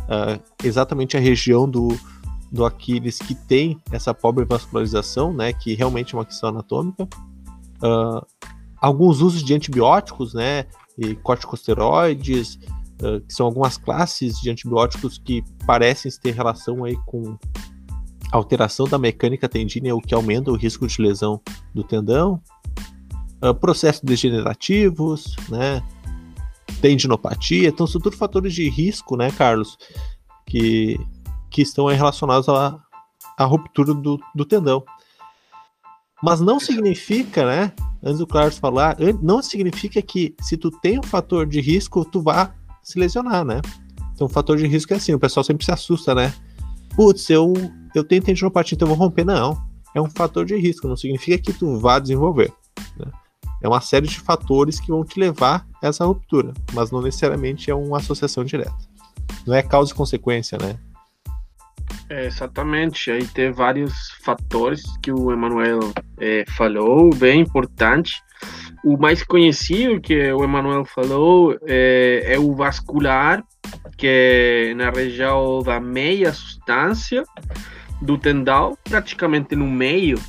[0.07, 1.97] ah, exatamente a região do,
[2.51, 7.07] do Aquiles que tem essa pobre vascularização, né, que realmente é uma questão anatômica.
[7.81, 8.25] Ah,
[8.79, 10.65] alguns usos de antibióticos, né,
[10.97, 12.59] e corticosteroides,
[13.01, 17.37] ah, que são algumas classes de antibióticos que parecem ter relação aí com
[18.31, 21.41] alteração da mecânica tendínea, o que aumenta o risco de lesão
[21.73, 22.41] do tendão,
[23.41, 25.81] uh, processos degenerativos, né?
[26.81, 29.77] Tendinopatia, então são tudo fatores de risco, né, Carlos,
[30.45, 30.99] que,
[31.49, 32.79] que estão relacionados à,
[33.37, 34.83] à ruptura do, do tendão.
[36.21, 37.73] Mas não significa, né?
[38.03, 42.21] Antes do Carlos falar, não significa que se tu tem um fator de risco, tu
[42.21, 42.53] vá
[42.87, 43.61] se lesionar, né?
[44.13, 46.33] Então, o fator de risco é assim, o pessoal sempre se assusta, né?
[46.95, 47.53] Putz, eu,
[47.93, 49.25] eu tenho tendinopatia, então eu vou romper.
[49.25, 49.61] Não,
[49.93, 52.51] é um fator de risco, não significa que tu vá desenvolver.
[52.97, 53.11] Né?
[53.61, 57.69] É uma série de fatores que vão te levar a essa ruptura, mas não necessariamente
[57.69, 58.73] é uma associação direta.
[59.45, 60.79] Não é causa e consequência, né?
[62.09, 65.79] É, exatamente, aí tem vários fatores que o Emanuel
[66.17, 68.13] é, falou, bem importante.
[68.83, 73.43] O mais conhecido que o Emanuel falou é, é, o vascular,
[73.97, 77.23] que é na região da meia substância
[78.01, 80.19] do tendão, praticamente no meio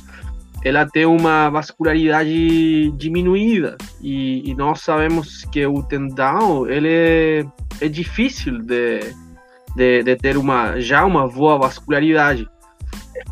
[0.63, 7.45] ela tem uma vascularidade diminuída e, e nós sabemos que o tendão ele é,
[7.79, 8.99] é difícil de,
[9.75, 12.47] de, de, ter uma já uma boa vascularidade.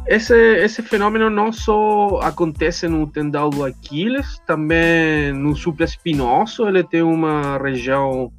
[0.08, 7.02] Esse, esse fenômeno não só acontece no tendão do Aquiles, também no supraespinoso ele tem
[7.02, 8.32] uma região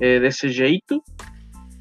[0.00, 1.02] é, desse jeito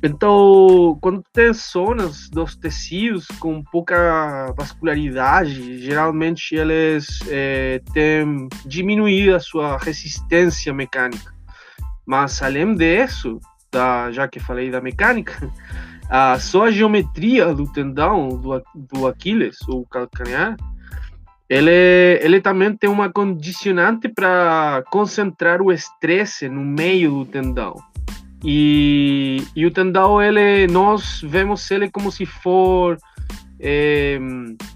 [0.04, 9.39] então, quando tem zonas dos tecidos com pouca vascularidade, geralmente eles é, têm diminuído a
[9.39, 11.32] sua resistência mecânica.
[12.04, 13.39] Mas, além disso,
[13.71, 15.38] da, já que falei da mecânica,
[16.12, 20.58] a só a geometria do tendão do, do Aquiles, ou calcanhar,
[21.50, 27.76] ele, ele também tem uma condicionante para concentrar o estresse no meio do tendão.
[28.43, 32.97] E, e o tendão, ele, nós vemos ele como se for
[33.58, 34.19] é,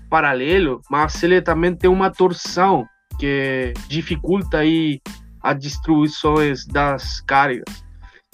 [0.10, 2.86] paralelo, mas ele também tem uma torção
[3.20, 5.02] que dificulta aí
[5.42, 7.85] as distribuições das cargas.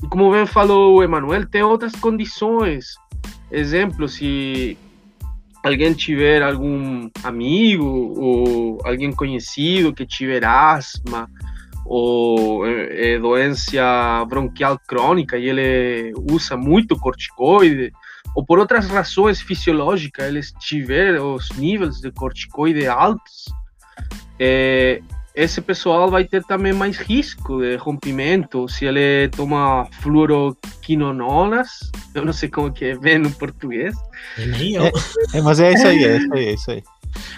[0.04, 2.96] E como bem falou o Emanuel, tem outras condições.
[3.52, 4.78] Exemplo, se
[5.64, 11.30] alguém tiver algum amigo ou alguém conhecido que tiver asma,
[11.86, 17.92] ou é, doença bronquial crônica e ele usa muito corticoide,
[18.36, 23.46] ou por outras razões fisiológicas ele tiver os níveis de corticoide altos,
[24.40, 25.02] é,
[25.34, 31.70] esse pessoal vai ter também mais risco de rompimento se ele toma fluoroquinononas,
[32.14, 33.96] eu não sei como que é bem no português.
[34.38, 34.84] Nem eu.
[34.84, 34.92] É,
[35.36, 36.84] é, mas é isso aí, é isso aí, é isso aí.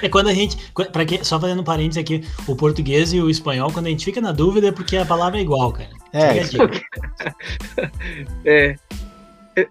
[0.01, 0.58] É quando a gente.
[0.91, 4.06] Pra quem, só fazendo um parênteses aqui, o português e o espanhol, quando a gente
[4.06, 5.89] fica na dúvida, é porque a palavra é igual, cara.
[6.13, 6.39] É.
[8.45, 8.75] é.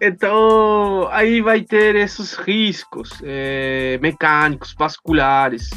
[0.01, 5.71] Então, aí vai ter esses riscos é, mecânicos, vasculares.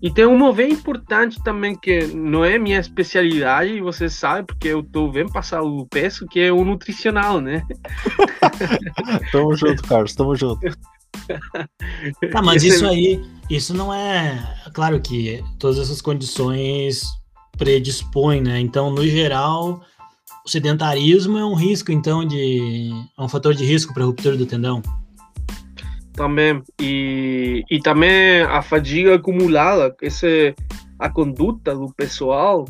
[0.00, 4.82] E tem uma bem importante também, que não é minha especialidade, você sabe, porque eu
[4.82, 7.62] tô bem passado o peso, que é o nutricional, né?
[9.32, 10.60] tamo junto, Carlos, tamo junto.
[12.32, 14.38] Tá, mas isso aí, isso não é.
[14.72, 17.02] Claro que todas essas condições
[17.58, 18.60] predispõem, né?
[18.60, 19.82] Então, no geral,
[20.50, 22.90] o sedentarismo é um risco, então, de.
[23.16, 24.82] É um fator de risco para ruptura do tendão.
[26.12, 26.60] Também.
[26.80, 30.26] E, e também a fadiga acumulada, essa,
[30.98, 32.64] a conduta do pessoal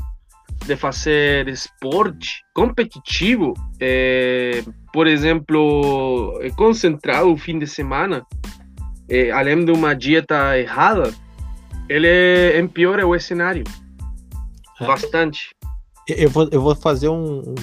[0.66, 4.62] de fazer esporte competitivo, é,
[4.92, 8.22] por exemplo, é concentrar o fim de semana,
[9.08, 11.14] é, além de uma dieta errada,
[11.88, 13.64] ele empeora o cenário
[14.78, 14.86] é.
[14.86, 15.59] bastante.
[16.08, 17.54] Eu vou, eu vou fazer um,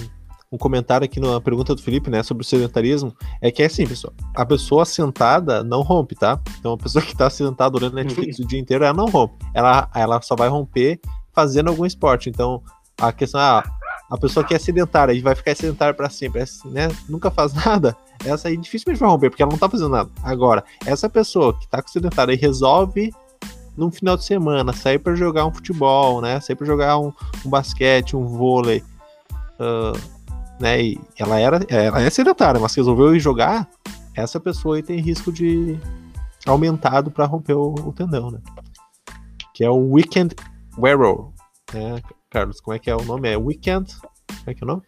[0.52, 3.86] um comentário aqui na pergunta do Felipe, né, sobre o sedentarismo, é que é assim,
[3.86, 6.40] pessoal, a pessoa sentada não rompe, tá?
[6.60, 9.46] Então a pessoa que tá sentada olhando Netflix o dia inteiro, ela não rompe.
[9.54, 11.00] Ela, ela só vai romper
[11.34, 12.30] fazendo algum esporte.
[12.30, 12.64] Então,
[13.00, 13.64] a questão, ah,
[14.10, 16.88] a pessoa que é sedentária e vai ficar sedentária para sempre, né?
[17.10, 20.10] Nunca faz nada, essa aí dificilmente vai romper, porque ela não tá fazendo nada.
[20.24, 23.12] Agora, essa pessoa que tá com sedentária e resolve
[23.78, 26.40] num final de semana sair para jogar um futebol, né?
[26.40, 27.14] Sair para jogar um,
[27.46, 28.84] um, basquete, um vôlei,
[29.60, 29.98] uh,
[30.60, 30.82] né?
[30.82, 33.70] E ela era, ela é sedentária, mas resolveu ir jogar,
[34.16, 35.80] essa pessoa aí tem risco de
[36.46, 38.40] aumentado para romper o, o, tendão, né?
[39.54, 40.36] Que é o weekend
[40.78, 41.18] wearer,
[41.74, 42.02] né?
[42.30, 43.30] Carlos, como é que é o nome?
[43.30, 43.96] É Weekend?
[44.00, 44.84] Como é que é o nome?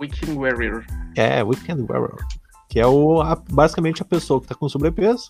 [0.00, 0.84] Weekend Warrior.
[1.16, 2.16] É, Weekend Warrior.
[2.68, 5.28] Que é o, a, basicamente a pessoa que tá com sobrepeso.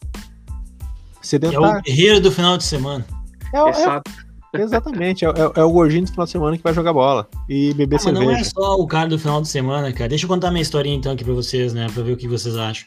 [1.20, 1.66] Sedentário.
[1.66, 3.04] É o guerreiro do final de semana.
[3.52, 4.10] É, Exato.
[4.52, 7.28] É, exatamente, é, é, é, o gordinho do final de semana que vai jogar bola
[7.48, 8.26] e beber ah, cerveja.
[8.26, 10.08] Mas não é só o cara do final de semana, cara.
[10.08, 11.86] Deixa eu contar minha historinha então aqui pra vocês, né?
[11.92, 12.86] Pra ver o que vocês acham.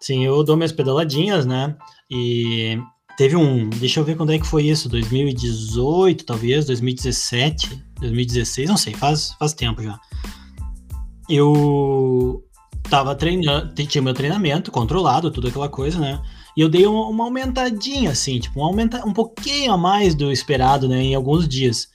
[0.00, 1.76] Sim, eu dou minhas pedaladinhas, né?
[2.10, 2.78] E
[3.16, 3.68] teve um.
[3.70, 4.88] Deixa eu ver quando é que foi isso.
[4.88, 9.98] 2018, talvez, 2017, 2016, não sei, faz, faz tempo já.
[11.28, 12.42] Eu
[12.90, 16.20] tava treinando, tinha meu treinamento controlado, tudo aquela coisa, né?
[16.56, 20.88] E eu dei uma, aumentadinha, assim, tipo, um, aumenta, um pouquinho a mais do esperado,
[20.88, 21.88] né, em alguns dias.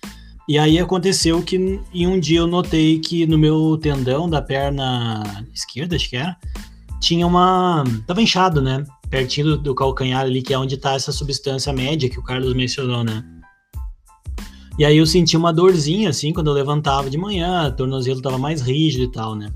[0.50, 5.46] E aí aconteceu que em um dia eu notei que no meu tendão da perna
[5.54, 6.38] esquerda, acho que era,
[7.02, 7.84] tinha uma.
[8.08, 8.84] Tava inchado, né?
[9.10, 12.54] Pertinho do, do calcanhar ali, que é onde tá essa substância média que o Carlos
[12.54, 13.24] mencionou, né?
[14.80, 18.38] E aí eu senti uma dorzinha, assim, quando eu levantava de manhã, o tornozelo tava
[18.38, 19.52] mais rígido e tal, né?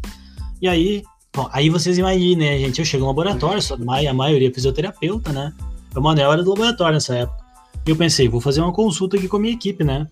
[0.62, 2.80] E aí, bom, aí vocês imaginem, né, gente?
[2.80, 5.54] Eu chego no laboratório, só a maioria é fisioterapeuta, né?
[5.96, 7.41] Eu, mano, é hora do laboratório nessa época.
[7.86, 10.08] E eu pensei, vou fazer uma consulta aqui com a minha equipe, né?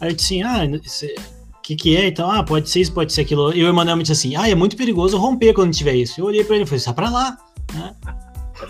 [0.00, 0.64] Aí eu disse assim, ah,
[1.58, 2.06] o que que é?
[2.06, 3.54] Então, ah, pode ser isso, pode ser aquilo.
[3.54, 6.20] E o Emanuel me disse assim, ah, é muito perigoso romper quando tiver isso.
[6.20, 7.36] Eu olhei pra ele e falei, sai pra lá,
[7.74, 7.94] né?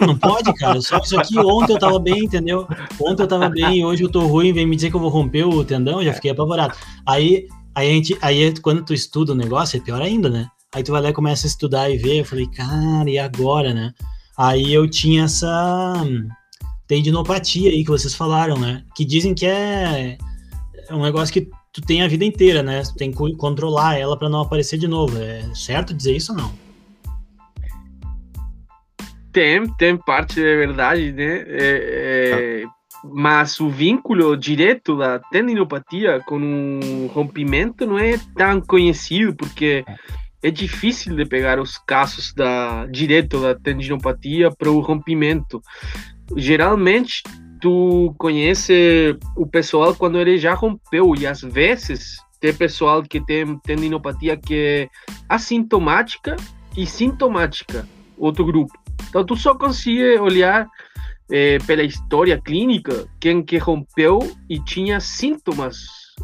[0.00, 0.80] Não pode, cara.
[0.80, 2.66] Só isso aqui ontem eu tava bem, entendeu?
[3.00, 5.44] Ontem eu tava bem, hoje eu tô ruim, vem me dizer que eu vou romper
[5.44, 6.74] o tendão, já fiquei apavorado.
[7.06, 10.48] Aí, aí, a gente, aí quando tu estuda o negócio, é pior ainda, né?
[10.74, 13.74] Aí tu vai lá e começa a estudar e ver, eu falei, cara, e agora,
[13.74, 13.92] né?
[14.38, 15.94] Aí eu tinha essa
[16.86, 18.84] tendinopatia aí que vocês falaram, né?
[18.94, 20.16] Que dizem que é
[20.90, 22.82] é um negócio que tu tem a vida inteira, né?
[22.82, 25.16] Tu tem que controlar ela para não aparecer de novo.
[25.18, 26.52] É certo dizer isso ou não?
[29.32, 31.44] Tem, tem parte de verdade, né?
[31.46, 32.64] É, é,
[33.04, 39.84] mas o vínculo direto da tendinopatia com o rompimento não é tão conhecido, porque
[40.42, 45.60] é difícil de pegar os casos da direto da tendinopatia para o rompimento.
[46.36, 47.22] Geralmente
[47.60, 53.58] tu conhece o pessoal quando ele já rompeu e às vezes tem pessoal que tem
[53.58, 54.88] tendinopatia que é
[55.28, 56.36] assintomática
[56.76, 58.72] e sintomática, outro grupo.
[59.08, 60.66] Então tu só consegue olhar
[61.30, 65.76] é, pela história clínica quem que rompeu e tinha sintomas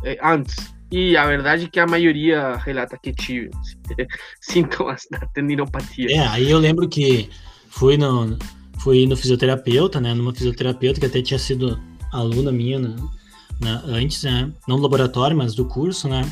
[0.05, 0.76] é, antes.
[0.97, 3.51] E a verdade é que a maioria relata que tive
[4.41, 6.11] sintomas da tendinopatia.
[6.11, 7.29] É, aí eu lembro que
[7.69, 8.39] fui no,
[8.79, 10.15] fui no fisioterapeuta, né?
[10.15, 11.79] Numa fisioterapeuta que até tinha sido
[12.11, 12.97] aluna minha né,
[13.61, 14.51] né, antes, né?
[14.67, 16.23] Não do laboratório, mas do curso, né?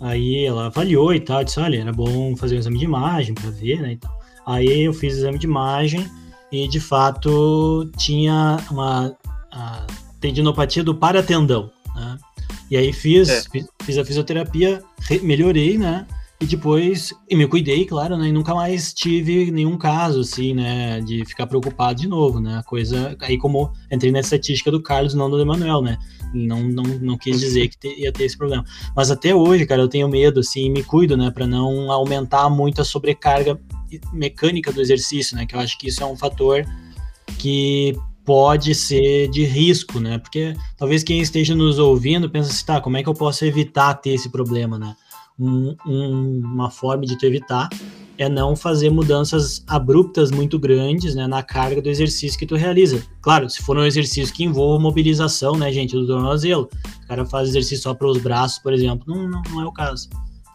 [0.00, 3.50] Aí ela avaliou e tal, disse, olha, era bom fazer um exame de imagem para
[3.50, 3.98] ver, né?
[4.44, 6.04] Aí eu fiz o exame de imagem
[6.50, 9.16] e de fato tinha uma
[10.20, 12.18] tendinopatia do paratendão, né?
[12.70, 13.42] E aí fiz, é.
[13.50, 14.82] fiz, fiz, a fisioterapia,
[15.22, 16.06] melhorei, né?
[16.40, 18.28] E depois, e me cuidei, claro, né?
[18.28, 21.00] E nunca mais tive nenhum caso, assim, né?
[21.00, 22.58] De ficar preocupado de novo, né?
[22.58, 23.16] A coisa.
[23.20, 25.98] Aí, como entrei na estatística do Carlos, não do Emanuel, né?
[26.32, 28.64] Não, não, não quis dizer que te, ia ter esse problema.
[28.94, 31.28] Mas até hoje, cara, eu tenho medo, assim, e me cuido, né?
[31.30, 33.58] Para não aumentar muito a sobrecarga
[34.12, 35.44] mecânica do exercício, né?
[35.44, 36.64] Que eu acho que isso é um fator
[37.36, 37.96] que
[38.28, 40.18] pode ser de risco, né?
[40.18, 43.94] Porque talvez quem esteja nos ouvindo pensa assim, tá, como é que eu posso evitar
[43.94, 44.94] ter esse problema, né?
[45.38, 47.68] um, um, uma forma de tu evitar
[48.18, 53.00] é não fazer mudanças abruptas muito grandes né, na carga do exercício que tu realiza.
[53.22, 56.68] Claro, se for um exercício que envolva mobilização, né, gente, do tornozelo,
[57.04, 59.72] o cara faz exercício só para os braços, por exemplo, não, não, não é o
[59.72, 60.08] caso.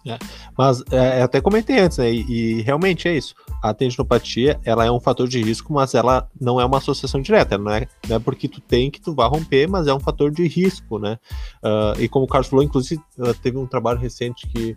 [0.06, 0.20] É.
[0.58, 2.12] Mas é, até comentei antes, né?
[2.12, 3.34] E, e, realmente é isso.
[3.64, 7.58] A tendinopatia, ela é um fator de risco, mas ela não é uma associação direta.
[7.58, 10.30] Não é, não é porque tu tem que tu vai romper, mas é um fator
[10.30, 11.18] de risco, né?
[11.64, 14.76] Uh, e como o Carlos falou, inclusive, uh, teve um trabalho recente que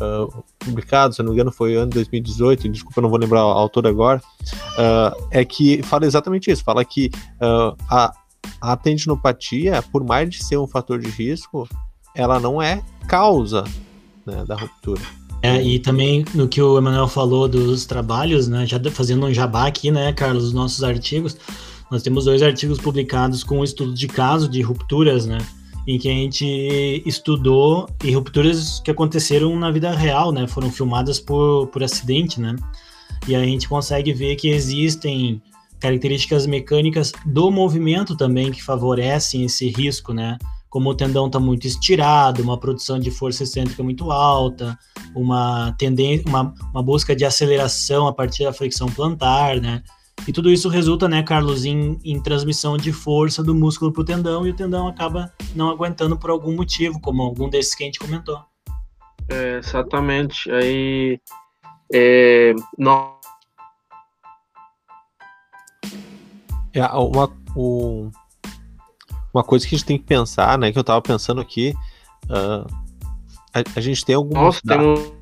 [0.00, 3.88] uh, publicado, se não me engano, foi ano 2018, desculpa, não vou lembrar a autor
[3.88, 4.22] agora,
[5.32, 6.62] é que fala exatamente isso.
[6.62, 7.10] Fala que
[7.90, 8.12] a,
[8.60, 11.68] a tendinopatia, por mais de ser um fator de risco,
[12.14, 13.64] ela não é causa
[14.24, 15.02] né, da ruptura.
[15.42, 19.66] É, e também no que o Emanuel falou dos trabalhos, né, já fazendo um jabá
[19.66, 21.36] aqui, né, Carlos, os nossos artigos,
[21.90, 25.38] nós temos dois artigos publicados com um estudo de caso de rupturas, né,
[25.86, 31.20] em que a gente estudou e rupturas que aconteceram na vida real, né, foram filmadas
[31.20, 32.56] por, por acidente, né,
[33.28, 35.40] e a gente consegue ver que existem
[35.78, 40.36] características mecânicas do movimento também que favorecem esse risco, né,
[40.68, 44.78] como o tendão está muito estirado, uma produção de força excêntrica muito alta,
[45.14, 49.82] uma tendência, uma, uma busca de aceleração a partir da flexão plantar, né?
[50.26, 54.04] E tudo isso resulta, né, Carlos, em, em transmissão de força do músculo para o
[54.04, 57.86] tendão e o tendão acaba não aguentando por algum motivo, como algum desses que a
[57.86, 58.38] gente comentou.
[59.28, 60.50] É, exatamente.
[60.50, 61.20] Aí,
[61.92, 63.16] é, não...
[66.74, 68.10] é uma, o,
[69.32, 70.72] uma coisa que a gente tem que pensar, né?
[70.72, 71.74] Que eu tava pensando aqui.
[72.24, 72.66] Uh,
[73.54, 74.34] a, a, gente tem algum.
[74.34, 75.18] Nossa, tem um...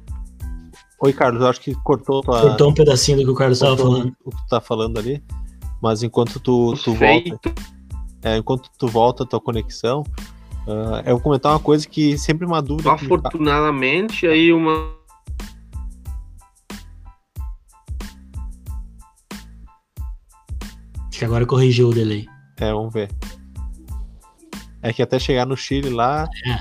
[1.03, 2.41] Oi, Carlos, eu acho que cortou tua...
[2.41, 4.17] Cortou um pedacinho do que o Carlos estava falando.
[4.25, 5.23] O que tu tá falando ali.
[5.83, 7.55] Mas enquanto tu, tu volta.
[8.23, 10.03] é, enquanto tu volta a tua conexão,
[10.67, 12.93] uh, eu vou comentar uma coisa que sempre uma dúvida.
[12.93, 14.97] Afortunadamente, aí uma.
[21.09, 22.27] Acho que agora corrigiu o delay.
[22.59, 23.11] É, vamos ver.
[24.87, 26.29] É que até chegar no Chile lá.
[26.47, 26.61] É.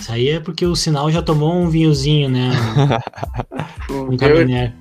[0.00, 2.50] Isso aí é porque o sinal já tomou um vinhozinho, né?
[3.88, 4.74] um cabiné.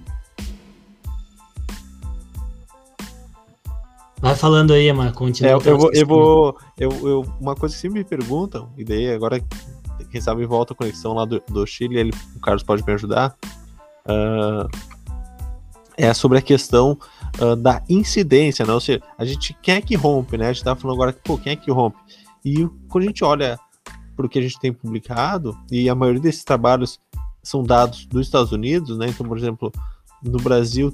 [4.20, 5.52] Vai falando aí, Amar, continua.
[5.52, 6.58] É, eu, vou, eu vou.
[6.80, 9.40] Eu, eu, uma coisa que sempre me perguntam, e daí agora,
[10.10, 13.38] quem sabe volta a conexão lá do, do Chile, ele, o Carlos pode me ajudar.
[14.06, 14.68] Uh,
[15.96, 16.98] é sobre a questão
[17.40, 18.74] uh, da incidência, né?
[18.74, 20.48] Ou seja, a gente quem é que rompe, né?
[20.48, 22.00] A gente tá falando agora, pô, quem é que rompe?
[22.44, 23.60] E quando a gente olha
[24.16, 27.00] para o que a gente tem publicado, e a maioria desses trabalhos
[27.42, 29.08] são dados dos Estados Unidos, né?
[29.08, 29.72] Então, por exemplo,
[30.22, 30.94] no Brasil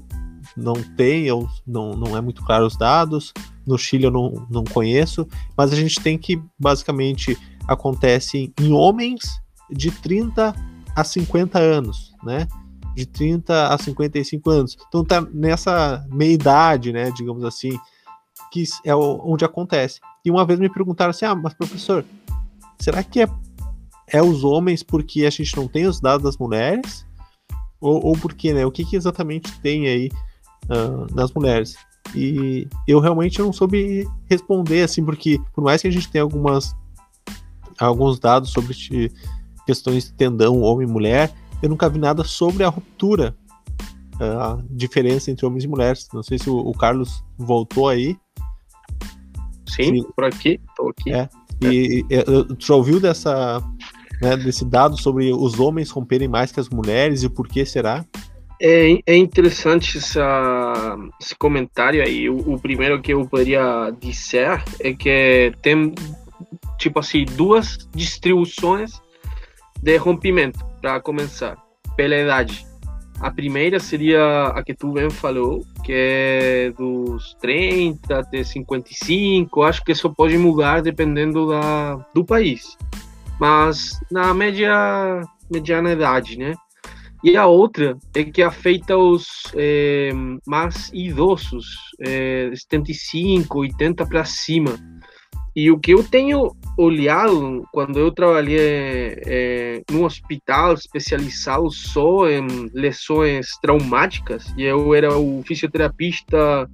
[0.56, 3.34] não tem, eu, não, não é muito claro os dados.
[3.66, 5.28] No Chile eu não, não conheço,
[5.58, 10.54] mas a gente tem que basicamente acontece em homens de 30
[10.96, 12.48] a 50 anos, né?
[12.96, 14.78] De 30 a 55 anos.
[14.88, 17.78] Então tá nessa meia idade, né, digamos assim,
[18.64, 20.00] que é onde acontece.
[20.24, 22.06] E uma vez me perguntaram assim: "Ah, mas professor,
[22.80, 23.28] será que é
[24.08, 27.06] é os homens porque a gente não tem os dados das mulheres?
[27.82, 28.66] Ou, ou porque, né?
[28.66, 30.12] O que, que exatamente tem aí
[30.66, 31.76] uh, nas mulheres.
[32.14, 36.76] E eu realmente não soube responder, assim, porque por mais que a gente tenha algumas
[37.78, 39.12] alguns dados sobre
[39.66, 43.36] questões de tendão homem-mulher, eu nunca vi nada sobre a ruptura,
[44.20, 46.08] a diferença entre homens e mulheres.
[46.14, 48.16] Não sei se o Carlos voltou aí.
[49.68, 50.06] Sim, Sim.
[50.16, 51.14] por aqui, estou aqui.
[51.14, 51.30] É.
[51.62, 52.24] E, e
[52.56, 53.62] tu já ouviu dessa,
[54.22, 58.06] né, desse dado sobre os homens romperem mais que as mulheres e o porquê será?
[58.62, 62.30] É, é interessante essa, esse comentário aí.
[62.30, 65.94] O, o, primeiro que eu poderia dizer é que tem,
[66.78, 69.02] tipo assim, duas distribuições
[69.82, 71.58] de rompimento, para começar,
[71.96, 72.66] pela idade.
[73.20, 79.64] A primeira seria a que tu bem falou, que é dos 30 até 55.
[79.64, 82.78] Acho que isso pode mudar dependendo da, do país.
[83.40, 86.54] Mas na média, mediana idade, né?
[87.24, 89.26] E a outra é que afeta os
[89.56, 90.12] é,
[90.46, 91.66] mais idosos,
[92.00, 94.76] é, 75, 80 para cima.
[95.56, 103.48] E o que eu tenho olhado quando eu trabalhei é, hospital especializado só em lesões
[103.62, 106.70] traumáticas, e eu era o fisioterapeuta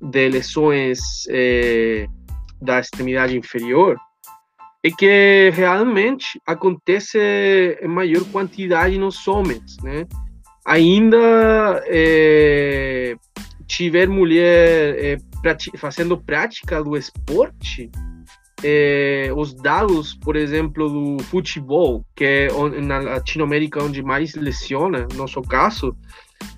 [0.00, 0.98] de lesões
[1.28, 2.06] é,
[2.60, 3.98] da extremidade inferior,
[4.82, 7.18] é que realmente acontece
[7.82, 10.06] em maior quantidade nos homens, né?
[10.64, 13.14] Ainda é,
[13.66, 15.18] tiver mulher é,
[15.76, 17.90] fazendo prática do esporte,
[18.68, 22.48] é, os dados, por exemplo, do futebol, que é
[22.80, 25.96] na Latinoamérica onde mais lesiona, no nosso caso,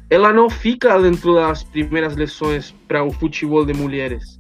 [0.09, 4.39] ela não fica dentro das primeiras lesões para o futebol de mulheres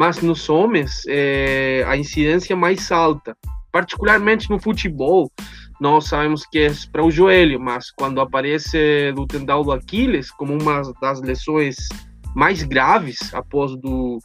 [0.00, 3.36] mas nos homens é, a incidência é mais alta,
[3.70, 5.30] particularmente no futebol.
[5.78, 10.54] Nós sabemos que é para o joelho, mas quando aparece do tendão do Aquiles como
[10.54, 11.76] uma das lesões
[12.34, 14.18] mais graves após do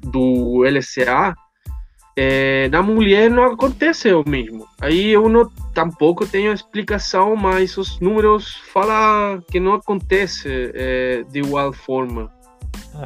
[0.00, 1.34] do LCA,
[2.20, 4.66] é, na mulher não acontece o mesmo.
[4.80, 11.38] Aí eu não, tampouco tenho explicação, mas os números falam que não acontece é, de
[11.38, 12.28] igual forma.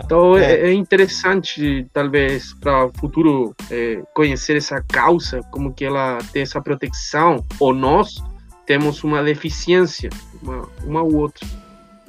[0.03, 5.85] Então é, é, é interessante, talvez, para o futuro é, conhecer essa causa, como que
[5.85, 8.15] ela tem essa proteção, ou nós
[8.65, 10.09] temos uma deficiência,
[10.43, 11.47] uma, uma ou outra.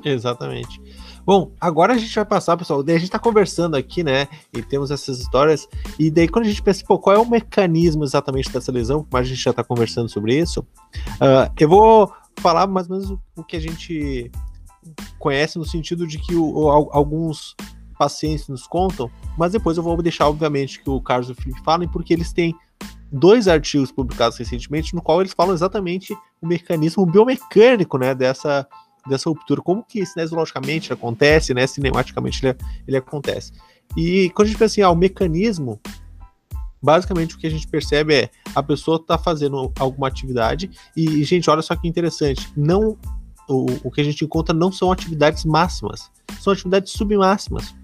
[0.05, 0.79] Exatamente.
[1.25, 2.83] Bom, agora a gente vai passar, pessoal.
[2.83, 4.27] Daí a gente tá conversando aqui, né?
[4.53, 5.67] E temos essas histórias.
[5.97, 9.07] E daí, quando a gente pensa, pô, qual é o mecanismo exatamente dessa lesão?
[9.11, 10.61] Mas a gente já tá conversando sobre isso.
[11.15, 14.31] Uh, eu vou falar mais ou menos o, que a gente
[15.17, 17.55] conhece no sentido de que o, o, alguns
[17.97, 21.61] pacientes nos contam, mas depois eu vou deixar, obviamente, que o Carlos e o Felipe
[21.63, 22.53] falem, porque eles têm
[23.13, 28.67] dois artigos publicados recentemente no qual eles falam exatamente o mecanismo biomecânico né, dessa,
[29.07, 33.51] dessa ruptura, como que cinesiologicamente acontece, né, cinematicamente ele, ele acontece.
[33.97, 35.79] E quando a gente pensa assim, ah, o mecanismo,
[36.81, 41.49] basicamente o que a gente percebe é a pessoa está fazendo alguma atividade e, gente,
[41.49, 42.97] olha só que interessante, não
[43.47, 47.75] o, o que a gente encontra não são atividades máximas, são atividades submáximas.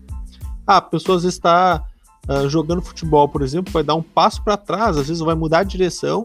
[0.66, 1.84] Ah, a pessoa às vezes está
[2.28, 5.36] uh, ah, jogando futebol, por exemplo, vai dar um passo para trás, às vezes vai
[5.36, 6.24] mudar de direção,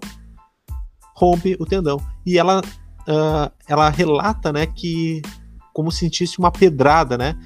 [1.15, 2.01] rompe o tendão.
[2.27, 2.61] E ela,
[3.09, 5.23] uh, ela relata, né, que
[5.73, 7.37] como sentisse uma pedrada, né,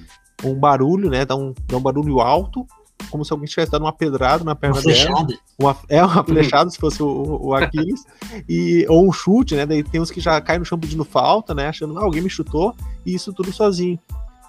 [0.45, 2.67] um barulho, né, dá um, dá um barulho alto
[3.11, 4.97] como se alguém tivesse dado uma pedrada na perna Uma dela.
[4.97, 5.39] flechada.
[5.59, 8.05] Uma, é uma flechada, se fosse o, o Aquiles.
[8.49, 9.67] e, ou um chute, né?
[9.67, 11.69] Daí tem uns que já caem no chão pedindo falta, né?
[11.69, 13.99] Achando, ah, alguém me chutou, e isso tudo sozinho.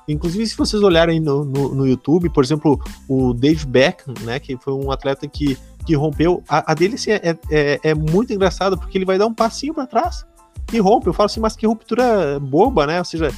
[0.07, 4.39] Inclusive, se vocês olharem no, no, no YouTube, por exemplo, o Dave Beckham, né?
[4.39, 6.43] Que foi um atleta que, que rompeu.
[6.49, 9.73] A, a dele assim, é, é, é muito engraçado, porque ele vai dar um passinho
[9.73, 10.25] para trás
[10.71, 11.07] e rompe.
[11.07, 12.99] Eu falo assim, mas que ruptura boba, né?
[12.99, 13.31] Ou seja,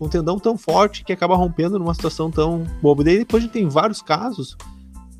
[0.00, 3.04] um tendão tão forte que acaba rompendo numa situação tão boba.
[3.04, 4.56] Daí depois a gente tem vários casos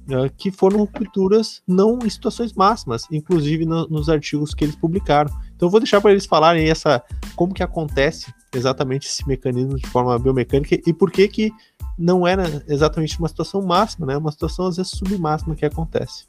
[0.09, 5.31] uh, que foram rupturas não em situações máximas, inclusive no, nos artigos que eles publicaram.
[5.57, 7.03] Então eu vou deixar para eles falarem essa
[7.35, 11.53] como que acontece exatamente esse mecanismo de forma biomecânica e por que que
[11.99, 14.17] não era exatamente uma situação máxima, né?
[14.17, 16.27] Uma situação às vezes submáxima que acontece.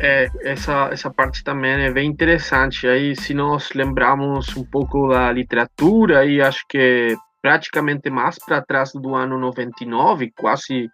[0.00, 2.86] É, essa, essa parte também é bem interessante.
[2.86, 8.92] Aí, se nós lembrarmos um pouco da literatura, aí acho que praticamente mais para trás
[8.92, 10.88] do ano 99, quase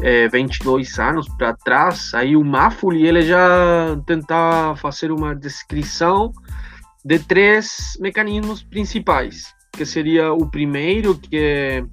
[0.00, 6.32] é, 22 anos para trás, aí o Maffoli ele já tentava fazer uma descrição
[7.04, 11.84] de três mecanismos principais, que seria o primeiro que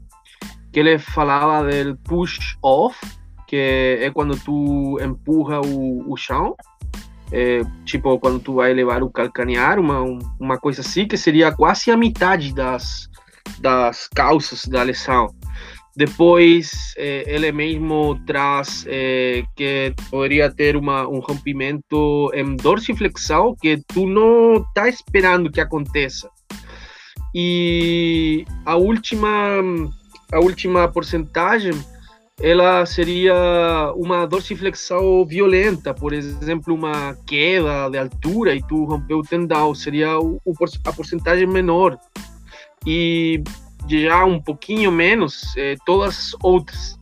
[0.72, 3.00] que ele falava do push off,
[3.48, 6.56] que é quando tu empurra o, o chão,
[7.32, 10.02] é, tipo quando tu vai levar o calcanear, uma,
[10.40, 13.10] uma coisa assim, que seria quase a metade das,
[13.60, 15.28] das causas da lesão.
[15.98, 23.82] Depois, é, ele mesmo traz é, que poderia ter uma, um rompimento em dorsiflexão que
[23.88, 26.30] tu não está esperando que aconteça.
[27.34, 29.30] E a última,
[30.34, 31.72] a última porcentagem
[32.42, 39.24] ela seria uma dorsiflexão violenta, por exemplo, uma queda de altura e tu rompeu o
[39.24, 40.54] tendão, seria o, o,
[40.86, 41.98] a porcentagem menor.
[42.86, 43.42] E
[43.88, 47.00] já um pouquinho menos eh, todas as outras.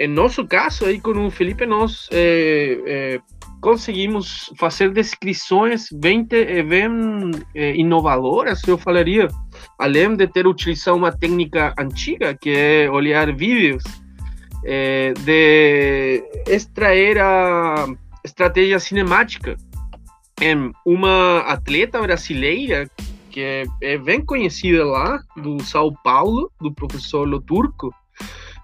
[0.00, 3.20] Em nosso caso, aí com o Felipe, nós eh, eh,
[3.60, 6.88] conseguimos fazer descrições bem, bem
[7.76, 9.28] inovadoras, eu falaria,
[9.78, 13.82] além de ter utilizado uma técnica antiga, que é olhar vídeos
[14.64, 17.86] eh, de extrair a
[18.24, 19.56] estratégia cinemática
[20.40, 22.88] em uma atleta brasileira
[23.30, 27.92] que é, é, bem conhecida lá, do São Paulo, do professor Loturco.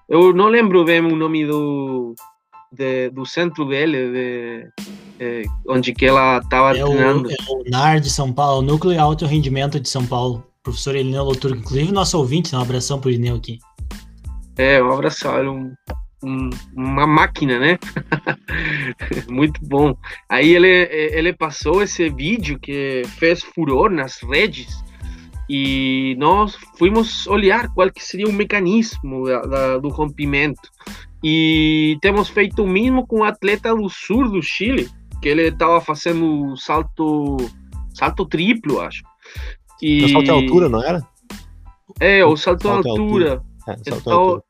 [0.09, 2.14] Eu não lembro bem o nome do,
[2.72, 4.68] de, do centro dele, de,
[5.18, 7.28] de, onde que ela estava é treinando.
[7.28, 10.45] O, é o NAR de São Paulo, Núcleo Alto Rendimento de São Paulo.
[10.62, 13.59] Professor Elineu Loturco, inclusive nosso ouvinte, um abração pro Irineu aqui.
[14.57, 15.75] É, um abraço, um,
[16.23, 17.79] um, uma máquina, né?
[19.29, 19.97] Muito bom.
[20.29, 24.85] Aí ele, ele passou esse vídeo que fez furor nas redes
[25.49, 30.71] e nós fomos olhar qual que seria o mecanismo da, da, do rompimento.
[31.23, 34.89] E temos feito o mesmo com o atleta do sul do Chile,
[35.21, 37.37] que ele estava fazendo salto
[37.95, 39.03] salto triplo, acho.
[39.81, 40.05] E...
[40.05, 41.07] O salto de altura, não era?
[42.01, 43.33] É, o salto, salto altura.
[43.33, 43.54] altura.
[43.69, 44.43] É, então.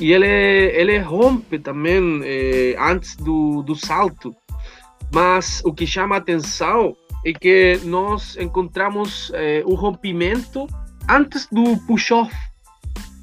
[0.00, 4.34] E ele, ele rompe também eh, antes do, do salto.
[5.12, 10.66] Mas o que chama atenção é que nós encontramos eh, o rompimento
[11.08, 12.34] antes do push-off.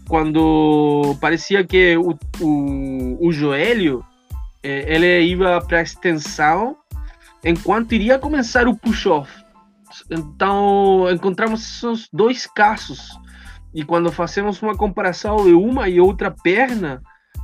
[0.07, 4.03] Quando parecia que o, o, o joelho
[4.63, 6.77] eh, ele ia para a extensão
[7.43, 9.31] enquanto iria começar o push-off.
[10.09, 13.11] Então encontramos esses dois casos
[13.73, 17.01] e quando fazemos uma comparação de uma e outra perna,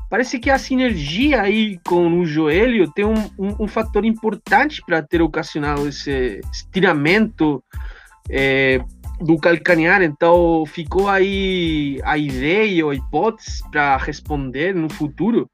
[0.09, 5.01] parece que a sinergia aí com o joelho tem um, um, um fator importante para
[5.01, 7.63] ter ocasionado esse estiramento
[8.29, 8.79] é,
[9.19, 10.01] do calcanhar.
[10.01, 15.49] Então, ficou aí a ideia ou a hipótese para responder no futuro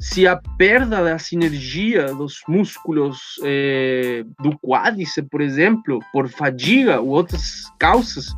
[0.00, 7.08] se a perda da sinergia dos músculos é, do quádriceps, por exemplo, por fadiga ou
[7.08, 8.32] outras causas,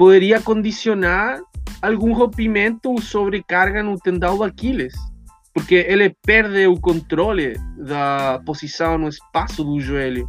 [0.00, 1.42] poderia condicionar
[1.82, 4.94] algum rompimento ou sobrecarga no tendão do Aquiles,
[5.52, 10.26] porque ele perde o controle da posição no espaço do joelho.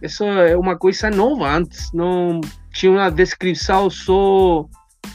[0.00, 1.50] Isso é uma coisa nova.
[1.50, 2.40] Antes não
[2.72, 4.68] tinha uma descrição só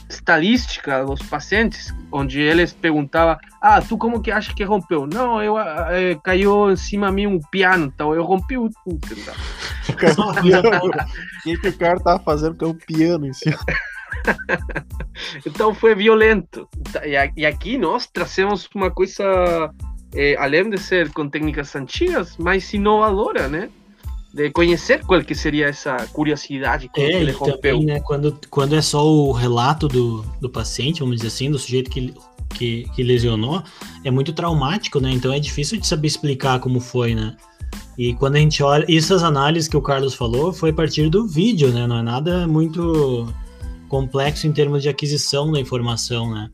[0.08, 5.06] estadística dos pacientes, onde eles perguntavam: Ah, tu como que acha que rompeu?
[5.06, 9.34] Não, eu é, caiu em cima de mim um piano, então eu rompi o tendão.
[9.88, 9.92] O
[11.60, 13.58] que, o cara tava fazendo com o piano em cima?
[15.46, 16.68] então foi violento.
[17.36, 19.70] E aqui nós trazemos uma coisa,
[20.14, 23.70] é, além de ser com técnicas antigas, mais inovadora, né?
[24.32, 27.78] De conhecer qual que seria essa curiosidade com é, que ele rompeu.
[27.78, 31.58] Também, né, quando, quando é só o relato do, do paciente, vamos dizer assim, do
[31.58, 32.14] sujeito que,
[32.50, 33.62] que, que lesionou,
[34.04, 35.10] é muito traumático, né?
[35.10, 37.36] Então é difícil de saber explicar como foi, né?
[37.96, 41.26] E quando a gente olha, essas análises que o Carlos falou foi a partir do
[41.26, 41.86] vídeo, né?
[41.86, 43.32] Não é nada muito
[43.88, 46.50] complexo em termos de aquisição da informação, né?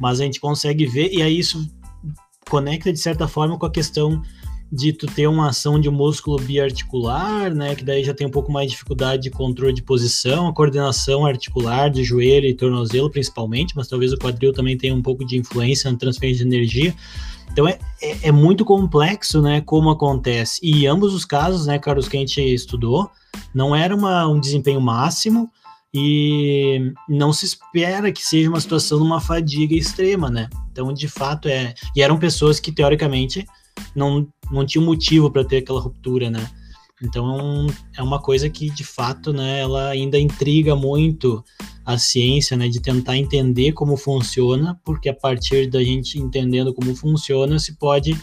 [0.00, 1.70] Mas a gente consegue ver, e aí isso
[2.48, 4.22] conecta de certa forma com a questão
[4.70, 8.52] de tu ter uma ação de músculo biarticular, né, que daí já tem um pouco
[8.52, 13.74] mais de dificuldade de controle de posição, a coordenação articular de joelho e tornozelo principalmente,
[13.74, 16.94] mas talvez o quadril também tenha um pouco de influência na transferência de energia.
[17.50, 20.60] Então é, é, é muito complexo, né, como acontece.
[20.62, 23.10] E ambos os casos, né, Carlos, que a gente estudou,
[23.54, 25.50] não era uma, um desempenho máximo,
[25.92, 30.48] e não se espera que seja uma situação de uma fadiga extrema, né?
[30.70, 31.74] Então, de fato, é.
[31.96, 33.46] E eram pessoas que, teoricamente,
[33.94, 36.48] não, não tinham motivo para ter aquela ruptura, né?
[37.02, 37.66] Então,
[37.96, 41.44] é uma coisa que, de fato, né, ela ainda intriga muito
[41.84, 46.94] a ciência, né, de tentar entender como funciona, porque a partir da gente entendendo como
[46.94, 48.18] funciona, se pode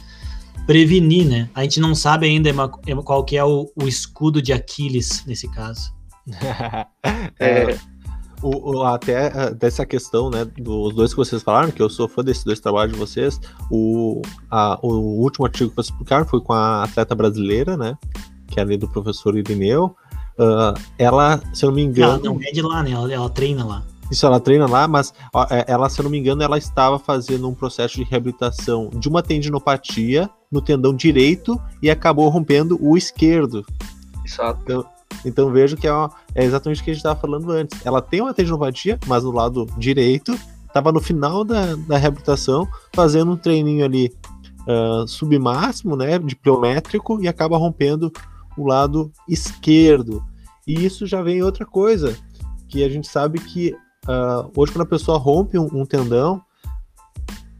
[0.67, 1.49] prevenir, né?
[1.53, 2.51] A gente não sabe ainda
[3.03, 5.93] qual que é o, o escudo de Aquiles nesse caso.
[7.39, 7.77] é,
[8.45, 12.07] o, o, até uh, dessa questão, né, dos dois que vocês falaram, que eu sou
[12.07, 13.41] fã desses dois trabalhos de vocês,
[13.71, 14.21] o,
[14.51, 17.97] a, o último artigo que vocês publicaram foi com a atleta brasileira, né,
[18.47, 19.95] que é ali do professor Irineu,
[20.37, 22.13] uh, ela, se eu não me engano...
[22.13, 23.83] Ela não é de lá, né, ela, ela treina lá.
[24.11, 26.99] Isso, ela treina lá, mas ó, é, ela, se eu não me engano, ela estava
[26.99, 32.95] fazendo um processo de reabilitação de uma tendinopatia no tendão direito e acabou rompendo o
[32.95, 33.65] esquerdo.
[34.23, 34.59] Exato.
[34.63, 34.85] Então,
[35.23, 37.85] então vejo que é, uma, é exatamente o que a gente estava falando antes.
[37.85, 40.37] Ela tem uma tendinopatia, mas no lado direito,
[40.67, 44.11] estava no final da, da reabilitação, fazendo um treininho ali
[44.67, 48.11] uh, submáximo, né, de pliométrico, e acaba rompendo
[48.57, 50.23] o lado esquerdo.
[50.67, 52.17] E isso já vem outra coisa,
[52.67, 53.73] que a gente sabe que
[54.07, 56.41] uh, hoje quando a pessoa rompe um, um tendão,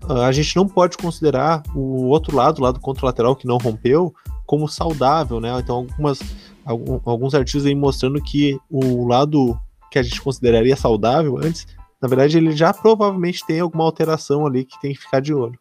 [0.03, 4.13] uh, a gente não pode considerar o outro lado, o lado contralateral que não rompeu,
[4.45, 5.57] como saudável, né?
[5.59, 6.19] Então algumas
[6.65, 9.57] alguns artigos aí mostrando que o lado
[9.91, 11.67] que a gente consideraria saudável antes,
[12.01, 15.57] na verdade, ele já provavelmente tem alguma alteração ali que tem que ficar de olho.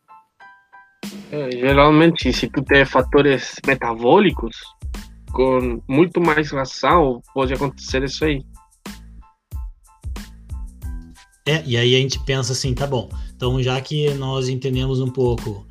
[1.30, 4.56] É, geralmente, se tu tem fatores metabólicos,
[5.32, 8.42] com muito mais razão pode acontecer isso aí.
[11.46, 15.10] É, e aí a gente pensa assim, tá bom, então já que nós entendemos um
[15.10, 15.66] pouco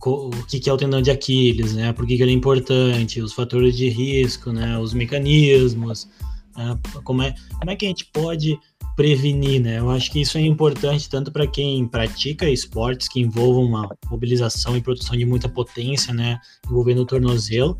[0.00, 1.92] o que, é o tendão de Aquiles, né?
[1.92, 4.78] Por que, que ele é importante, os fatores de risco, né?
[4.78, 6.08] Os mecanismos,
[6.56, 6.78] né?
[7.04, 8.58] como, é, como é que a gente pode
[8.94, 9.78] prevenir, né?
[9.78, 14.76] Eu acho que isso é importante tanto para quem pratica esportes que envolvam uma mobilização
[14.76, 16.38] e produção de muita potência, né?
[16.66, 17.76] Envolvendo o tornozelo,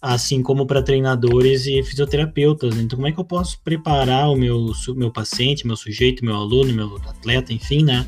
[0.00, 2.76] assim como para treinadores e fisioterapeutas.
[2.76, 6.72] Então, como é que eu posso preparar o meu, meu paciente, meu sujeito, meu aluno,
[6.72, 8.06] meu atleta, enfim, né?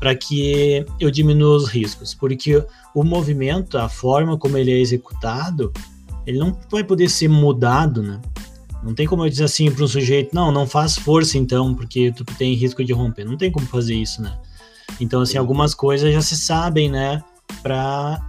[0.00, 5.70] Para que eu diminua os riscos, porque o movimento, a forma como ele é executado,
[6.26, 8.20] ele não vai poder ser mudado, né?
[8.82, 12.12] Não tem como eu dizer assim para um sujeito, não, não faz força então, porque
[12.12, 13.24] tu tem risco de romper.
[13.24, 14.38] Não tem como fazer isso, né?
[14.98, 17.22] Então, assim, algumas coisas já se sabem, né,
[17.62, 18.20] para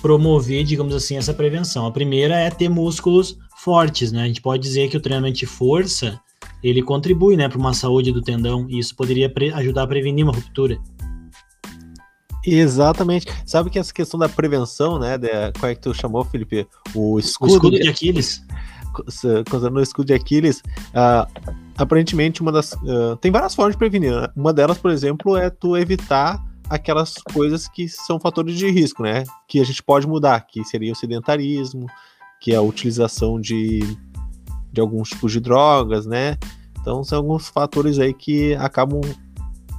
[0.00, 1.86] promover, digamos assim, essa prevenção.
[1.86, 4.22] A primeira é ter músculos fortes, né?
[4.22, 6.20] A gente pode dizer que o treinamento de força,
[6.62, 10.32] ele contribui, né, para uma saúde do tendão, e isso poderia ajudar a prevenir uma
[10.32, 10.78] ruptura.
[12.44, 13.26] Exatamente.
[13.44, 15.18] Sabe que essa questão da prevenção, né?
[15.18, 15.28] De,
[15.58, 16.66] qual é que tu chamou, Felipe?
[16.94, 18.42] O escudo, o escudo de Aquiles.
[19.48, 21.26] Considerando o escudo de Aquiles, uh,
[21.76, 22.72] aparentemente uma das.
[22.72, 24.12] Uh, tem várias formas de prevenir.
[24.12, 24.28] Né?
[24.34, 29.24] Uma delas, por exemplo, é tu evitar aquelas coisas que são fatores de risco, né?
[29.48, 31.86] Que a gente pode mudar, que seria o sedentarismo,
[32.40, 33.80] que é a utilização de,
[34.72, 36.36] de alguns tipos de drogas, né?
[36.80, 39.00] Então são alguns fatores aí que acabam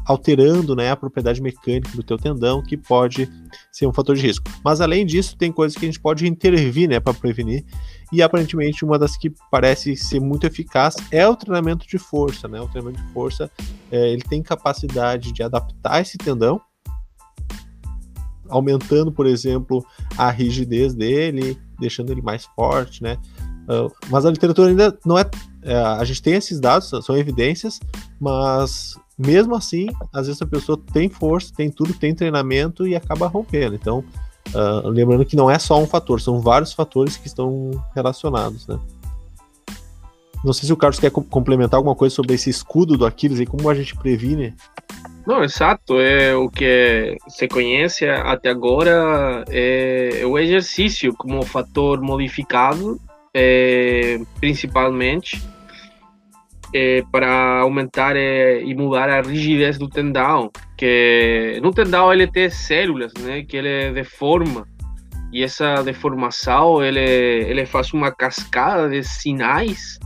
[0.06, 3.30] alterando né, a propriedade mecânica do teu tendão, que pode
[3.72, 4.50] ser um fator de risco.
[4.64, 7.64] Mas além disso, tem coisas que a gente pode intervir né, para prevenir,
[8.12, 12.48] e aparentemente uma das que parece ser muito eficaz é o treinamento de força.
[12.48, 12.60] Né?
[12.60, 13.50] O treinamento de força
[13.92, 16.60] é, ele tem capacidade de adaptar esse tendão,
[18.50, 19.86] aumentando, por exemplo,
[20.18, 23.18] a rigidez dele, deixando ele mais forte, né?
[23.64, 25.30] Uh, mas a literatura ainda não é,
[25.64, 27.80] é, A gente tem esses dados, são evidências,
[28.20, 28.96] mas
[29.26, 33.76] mesmo assim, às vezes a pessoa tem força, tem tudo, tem treinamento e acaba rompendo.
[33.76, 34.04] Então,
[34.54, 38.80] uh, lembrando que não é só um fator, são vários fatores que estão relacionados, né?
[40.44, 43.46] Não sei se o Carlos quer complementar alguma coisa sobre esse escudo do Aquiles e
[43.46, 44.56] como a gente previne.
[45.26, 46.00] Não, exato.
[46.00, 53.00] É o que se conhece até agora é o exercício como fator modificado,
[53.36, 55.40] é, principalmente
[56.74, 62.50] é, para aumentar é, e mudar a rigidez do tendão, que no tendão ele tem
[62.50, 64.68] células, né, que ele deforma
[65.34, 69.98] e essa deformação ele ele faz uma cascada de sinais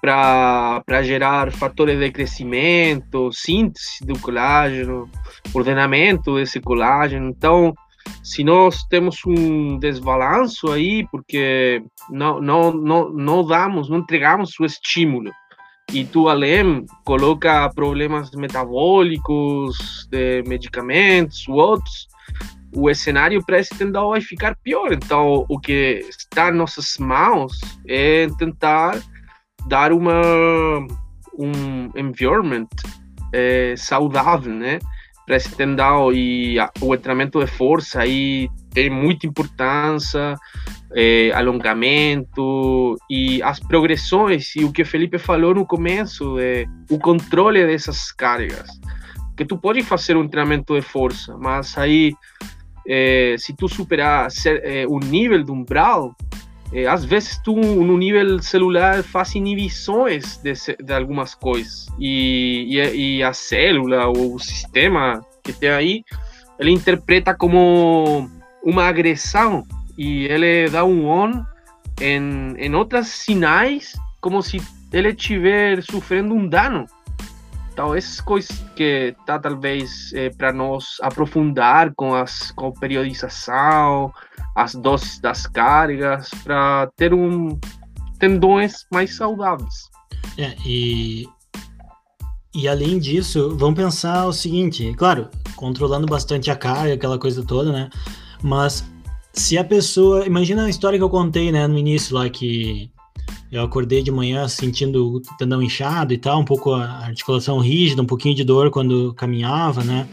[0.00, 5.10] para gerar fatores de crescimento, síntese do colágeno,
[5.52, 7.28] ordenamento desse colágeno.
[7.28, 7.74] Então,
[8.22, 14.64] se nós temos um desbalanço aí, porque não, não, não, não damos, não entregamos o
[14.64, 15.32] estímulo,
[15.92, 22.08] e tu além coloca problemas metabólicos, de medicamentos, outros,
[22.74, 24.92] o cenário para esse tendão vai ficar pior.
[24.92, 27.58] Então, o que está em nossas mãos
[27.88, 29.00] é tentar
[29.66, 30.20] dar uma
[31.38, 32.68] um environment
[33.32, 34.78] é, saudável, né?
[35.26, 40.36] Para esse tendão e a, o treinamento de força aí tem muita importância,
[40.94, 46.36] é, alongamento e as progressões e o que o Felipe falou no começo,
[46.90, 48.68] o controle dessas cargas.
[49.36, 52.14] Que tu pode fazer um treinamento de força, mas aí
[52.88, 56.14] é, se tu superar é, o nível do umbral,
[56.90, 63.22] às vezes tu no nível celular faz inibições de, de algumas coisas e, e, e,
[63.22, 66.02] a célula ou o sistema que tem aí
[66.58, 68.28] ele interpreta como
[68.64, 69.62] uma agressão
[69.96, 71.44] e ele dá um on
[72.00, 74.60] em, em outras sinais como se
[74.92, 76.86] ele estiver sofrendo um dano
[77.76, 84.10] então, essas coisas que tá talvez é, para nós aprofundar com as com periodização,
[84.54, 87.60] as doses das cargas, para ter um
[88.18, 89.90] tendões mais saudáveis.
[90.38, 91.28] É, e
[92.54, 97.70] e além disso, vamos pensar o seguinte, claro, controlando bastante a carga, aquela coisa toda,
[97.70, 97.90] né?
[98.42, 98.90] Mas
[99.36, 102.90] se a pessoa, imagina a história que eu contei, né, no início lá que
[103.52, 108.02] eu acordei de manhã sentindo o tendão inchado e tal, um pouco a articulação rígida,
[108.02, 110.08] um pouquinho de dor quando caminhava, né?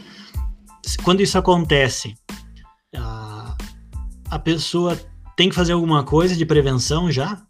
[1.02, 2.14] Quando isso acontece,
[2.94, 3.56] a,
[4.30, 4.98] a pessoa
[5.36, 7.42] tem que fazer alguma coisa de prevenção já?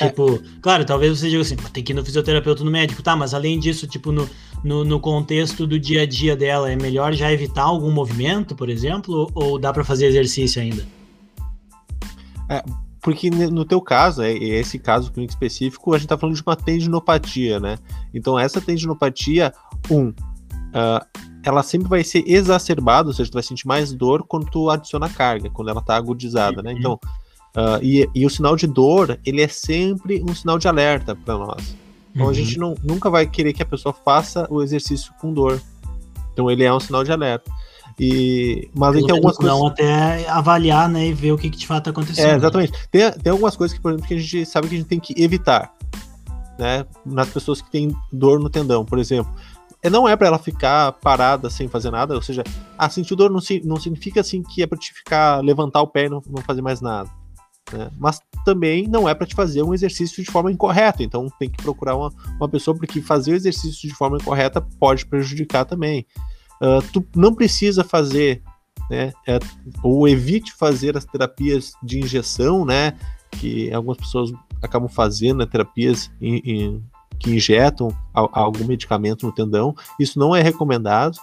[0.00, 0.08] É.
[0.08, 3.14] Tipo, claro, talvez você diga assim, tem que ir no fisioterapeuta no médico, tá?
[3.14, 4.28] Mas além disso, tipo, no,
[4.64, 8.70] no, no, contexto do dia a dia dela, é melhor já evitar algum movimento, por
[8.70, 10.86] exemplo, ou dá para fazer exercício ainda?
[12.48, 12.64] É,
[13.02, 16.56] porque no teu caso, é, esse caso clínico específico, a gente tá falando de uma
[16.56, 17.78] tendinopatia, né?
[18.14, 19.52] Então, essa tendinopatia,
[19.90, 21.04] um, uh,
[21.42, 25.08] ela sempre vai ser exacerbada, ou seja, tu vai sentir mais dor quando tu adiciona
[25.08, 26.72] carga, quando ela tá agudizada, né?
[26.72, 26.98] Então,
[27.56, 31.36] uh, e, e, o sinal de dor, ele é sempre um sinal de alerta para
[31.36, 31.76] nós.
[32.12, 32.30] Então, uhum.
[32.30, 35.60] a gente não, nunca vai querer que a pessoa faça o exercício com dor.
[36.32, 37.50] Então, ele é um sinal de alerta.
[37.98, 39.54] E, mas tem algumas coisas.
[39.54, 42.30] Não, até avaliar, né, e ver o que, que de fato está acontecendo.
[42.30, 42.72] É, exatamente.
[42.90, 44.98] Tem, tem algumas coisas que, por exemplo, que a gente sabe que a gente tem
[44.98, 45.72] que evitar,
[46.58, 49.30] né, nas pessoas que têm dor no tendão, por exemplo.
[49.82, 52.42] É, não é para ela ficar parada sem fazer nada, ou seja,
[52.76, 56.06] ah, sentir dor não, não significa assim que é para te ficar, levantar o pé
[56.06, 57.10] e não, não fazer mais nada.
[57.72, 57.90] Né?
[57.98, 61.62] Mas também não é para te fazer um exercício de forma incorreta, então tem que
[61.62, 66.06] procurar uma, uma pessoa, porque fazer o exercício de forma incorreta pode prejudicar também.
[66.60, 68.42] Uh, tu não precisa fazer,
[68.90, 69.38] né, é,
[69.82, 72.94] ou evite fazer as terapias de injeção, né,
[73.30, 74.30] que algumas pessoas
[74.62, 76.84] acabam fazendo, né, terapias in, in,
[77.18, 79.74] que injetam algum medicamento no tendão.
[79.98, 81.16] Isso não é recomendado,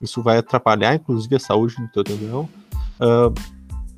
[0.00, 2.48] isso vai atrapalhar, inclusive, a saúde do teu tendão.
[2.98, 3.32] Uh,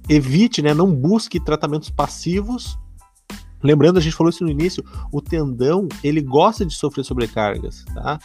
[0.09, 2.79] evite, né, não busque tratamentos passivos.
[3.63, 8.19] Lembrando, a gente falou isso no início, o tendão, ele gosta de sofrer sobrecargas, tá?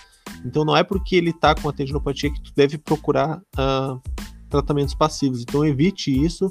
[0.45, 4.01] Então não é porque ele está com a tendinopatia que tu deve procurar uh,
[4.49, 5.41] tratamentos passivos.
[5.41, 6.47] Então evite isso.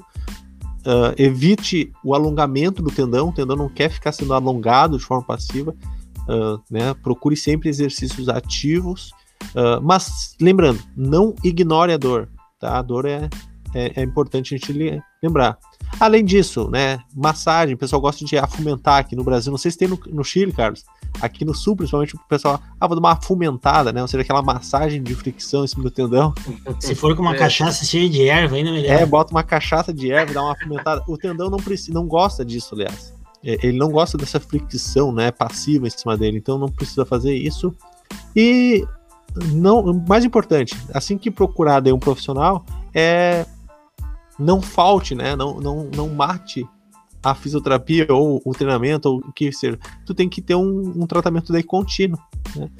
[0.86, 3.28] Uh, evite o alongamento do tendão.
[3.28, 5.74] O tendão não quer ficar sendo alongado de forma passiva.
[6.28, 6.94] Uh, né?
[6.94, 9.10] Procure sempre exercícios ativos.
[9.82, 12.28] mas lembrando, não ignore a dor.
[12.58, 12.78] Tá?
[12.78, 13.28] A dor é,
[13.76, 15.58] é, é importante a gente lembrar.
[16.00, 19.50] Além disso, né, massagem, o pessoal gosta de afumentar aqui no Brasil.
[19.50, 20.84] Não sei se tem no, no Chile, Carlos.
[21.20, 24.00] Aqui no sul, principalmente, o pessoal, ah, vou dar uma afumentada, né?
[24.00, 26.34] Ou seja, aquela massagem de fricção em cima do tendão.
[26.80, 27.38] Se for com uma é.
[27.38, 28.90] cachaça cheia de erva, ainda melhor.
[28.90, 31.02] É, bota uma cachaça de erva, dá uma afumentada.
[31.06, 33.14] O tendão não, precisa, não gosta disso, aliás.
[33.44, 37.34] É, ele não gosta dessa fricção, né, passiva em cima dele, então não precisa fazer
[37.34, 37.74] isso.
[38.34, 38.86] E
[39.52, 42.64] não, mais importante, assim que procurar daí um profissional,
[42.94, 43.46] é
[44.38, 45.34] não falte, né?
[45.36, 46.66] Não, não, não mate
[47.22, 49.78] a fisioterapia ou o treinamento ou o que seja.
[50.04, 52.18] Tu tem que ter um, um tratamento daí contínuo,
[52.54, 52.70] né?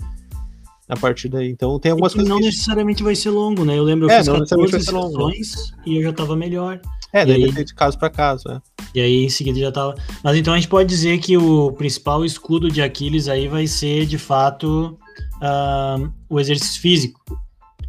[0.89, 1.51] A partir daí.
[1.51, 2.29] Então tem algumas coisas.
[2.29, 3.77] Não necessariamente vai ser longo, né?
[3.77, 6.81] Eu lembro eu é, fiz 14 sessões e eu já tava melhor.
[7.13, 7.65] É, deve aí...
[7.65, 8.61] de caso para caso, é.
[8.95, 9.97] E aí em seguida já tava.
[10.23, 14.07] Mas então a gente pode dizer que o principal escudo de Aquiles aí vai ser
[14.07, 14.97] de fato
[15.37, 17.21] uh, o exercício físico,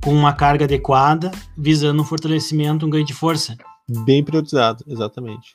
[0.08, 3.58] com uma carga adequada, visando um fortalecimento, um ganho de força.
[4.05, 5.49] Bem priorizado, exatamente.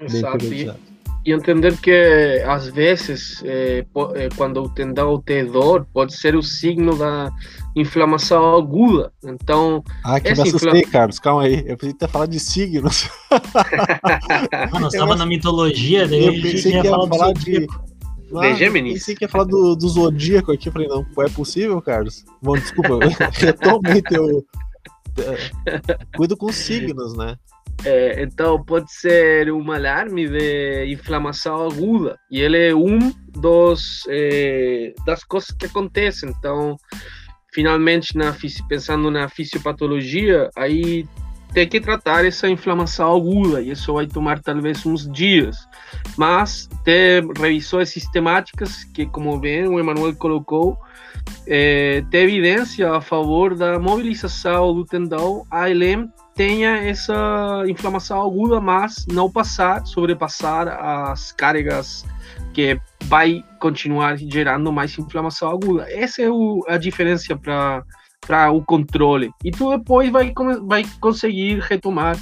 [0.00, 0.38] Bem Exato.
[0.38, 0.78] priorizado.
[1.26, 3.42] E, entender que às vezes,
[3.92, 7.30] po- eh, quando o tendão tem dor, pode ser o signo da
[7.76, 9.12] inflamação aguda.
[9.22, 11.18] Então, Ah, que me essa assustei, Carlos.
[11.18, 11.62] Calma aí.
[11.66, 13.10] Eu pensei que ia falar de signos.
[14.72, 17.40] Ah, nós estava na mitologia, daí Eu pensei ia que ia falar do falar de.
[17.40, 17.91] zodíaco.
[18.36, 18.94] Ah, Gêmeos.
[18.94, 20.68] Pensei que ia falar do, do zodíaco aqui.
[20.68, 22.24] Eu falei, não, é possível, Carlos?
[22.40, 22.98] Bom, desculpa,
[23.32, 24.44] retoma aí teu.
[25.18, 27.36] é, Cuido com signos, né?
[27.84, 34.94] É, então pode ser um alarme de inflamação aguda e ele é um dos é,
[35.04, 36.28] das coisas que acontecem.
[36.30, 36.76] Então,
[37.52, 38.34] finalmente na
[38.68, 41.06] pensando na fisiopatologia, aí
[41.52, 45.56] tem que tratar essa inflamação aguda e isso vai tomar talvez uns dias.
[46.16, 50.78] Mas ter revisões sistemáticas que, como bem o Emanuel colocou,
[51.46, 59.06] é, tem evidência a favor da mobilização do tendão ALM tenha essa inflamação aguda, mas
[59.06, 62.04] não passar, sobrepassar as cargas
[62.54, 65.86] que vai continuar gerando mais inflamação aguda.
[65.90, 67.84] Essa é o, a diferença para
[68.26, 69.30] para o controle.
[69.44, 70.32] E tu depois vai,
[70.66, 72.16] vai conseguir retomar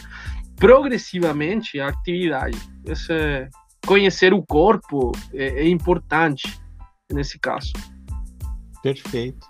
[0.57, 2.59] progressivamente a atividade.
[2.86, 3.48] Esse,
[3.86, 6.61] conhecer o corpo é, é importante
[7.12, 7.72] nesse caso.
[8.82, 9.46] Perfeito.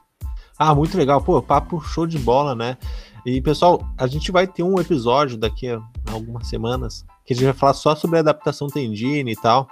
[0.59, 1.21] Ah, muito legal.
[1.21, 2.77] Pô, papo show de bola, né?
[3.25, 5.81] E, pessoal, a gente vai ter um episódio daqui a
[6.11, 9.69] algumas semanas que a gente vai falar só sobre adaptação tendine e tal.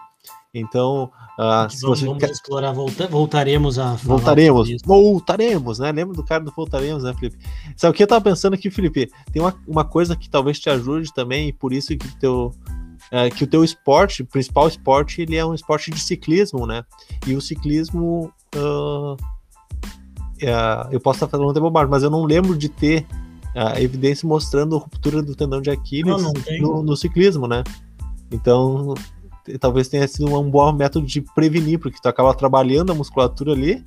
[0.53, 1.11] Então,
[1.41, 2.31] ah, se Vamos, você vamos quer...
[2.31, 4.69] explorar, volta, voltaremos a falar Voltaremos.
[4.85, 5.93] Voltaremos, né?
[5.93, 7.39] Lembra do cara do Voltaremos, né, Felipe?
[7.77, 9.09] Sabe o que eu tava pensando aqui, Felipe?
[9.31, 12.55] Tem uma, uma coisa que talvez te ajude também, e por isso que o teu,
[13.13, 16.83] é, que o teu esporte, principal esporte, ele é um esporte de ciclismo, né?
[17.25, 18.33] E o ciclismo.
[20.43, 23.07] é, eu posso estar falando até bobagem, mas eu não lembro de ter
[23.55, 27.63] a evidência mostrando a ruptura do tendão de Aquiles Não, não no, no ciclismo, né?
[28.31, 28.95] Então,
[29.59, 33.85] talvez tenha sido um bom método de prevenir, porque tu acaba trabalhando a musculatura ali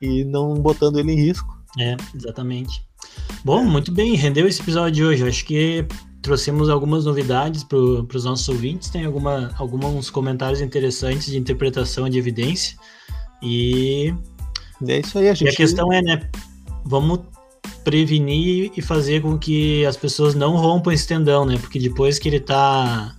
[0.00, 1.56] e não botando ele em risco.
[1.78, 2.86] É, exatamente.
[3.44, 5.28] Bom, muito bem, rendeu esse episódio de hoje.
[5.28, 5.86] Acho que
[6.22, 8.90] trouxemos algumas novidades para os nossos ouvintes.
[8.90, 12.76] Tem alguma, alguns comentários interessantes de interpretação de evidência.
[13.42, 14.12] E,
[14.86, 15.52] é isso aí, a e gente.
[15.52, 16.28] a questão é, né?
[16.84, 17.20] Vamos
[17.84, 21.56] prevenir e fazer com que as pessoas não rompam esse tendão, né?
[21.58, 23.14] Porque depois que ele está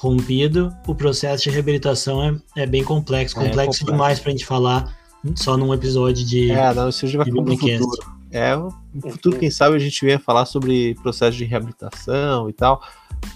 [0.00, 2.24] rompido, o processo de reabilitação
[2.56, 3.84] é, é bem complexo, É complexo complexo.
[3.84, 4.96] demais para a gente falar
[5.36, 6.50] só num episódio de.
[6.50, 8.20] É, não, isso já vai ficar no futuro.
[8.30, 12.82] É, no futuro, quem sabe, a gente venha falar sobre processo de reabilitação e tal.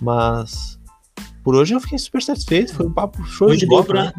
[0.01, 0.79] Mas
[1.43, 2.73] por hoje eu fiquei super satisfeito.
[2.75, 4.05] Foi um papo show Hoje de bola.
[4.05, 4.13] né?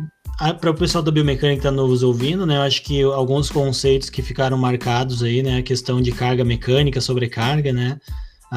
[0.59, 2.57] para o pessoal da biomecânica que está nos ouvindo, né?
[2.57, 5.57] Eu acho que alguns conceitos que ficaram marcados aí, né?
[5.57, 7.97] A questão de carga mecânica, sobrecarga, né?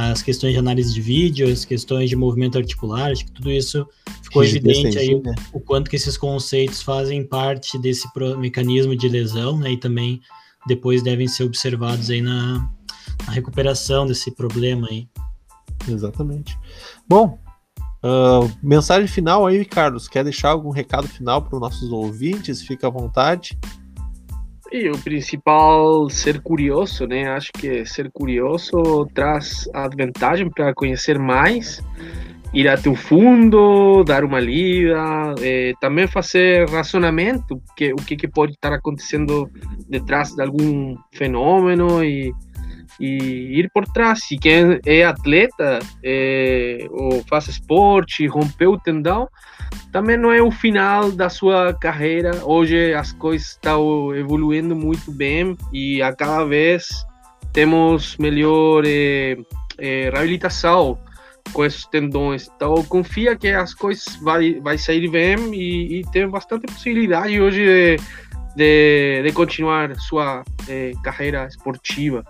[0.00, 3.84] As questões de análise de vídeo, as questões de movimento articular, acho que tudo isso
[4.22, 5.20] ficou evidente aí
[5.52, 8.06] o quanto que esses conceitos fazem parte desse
[8.38, 9.72] mecanismo de lesão, né?
[9.72, 10.20] E também
[10.68, 12.70] depois devem ser observados aí na,
[13.26, 15.08] na recuperação desse problema aí.
[15.88, 16.56] Exatamente.
[17.08, 17.36] Bom,
[18.00, 20.06] ah, mensagem final aí, Carlos.
[20.06, 22.62] Quer deixar algum recado final para os nossos ouvintes?
[22.62, 23.58] Fica à vontade.
[24.70, 27.28] E o principal, ser curioso, né?
[27.28, 31.82] Acho que ser curioso traz a vantagem para conhecer mais,
[32.52, 38.28] ir até o fundo, dar uma lida, eh, também fazer racionamento, que, o que, que
[38.28, 39.50] pode estar acontecendo
[39.88, 42.30] detrás de algum fenômeno e,
[42.98, 44.20] e ir por trás.
[44.24, 49.28] Se quem é atleta eh, ou faz esporte, rompeu o tendão,
[49.92, 52.30] também não é o final da sua carreira.
[52.44, 56.86] Hoje as coisas estão evoluindo muito bem e a cada vez
[57.52, 59.36] temos melhor eh,
[59.78, 60.98] eh, reabilitação
[61.52, 62.50] com esses tendões.
[62.54, 67.64] Então confia que as coisas vai vai sair bem e, e tem bastante possibilidade hoje
[67.64, 67.96] de,
[68.56, 70.44] de, de continuar sua
[71.02, 72.22] carreira esportiva.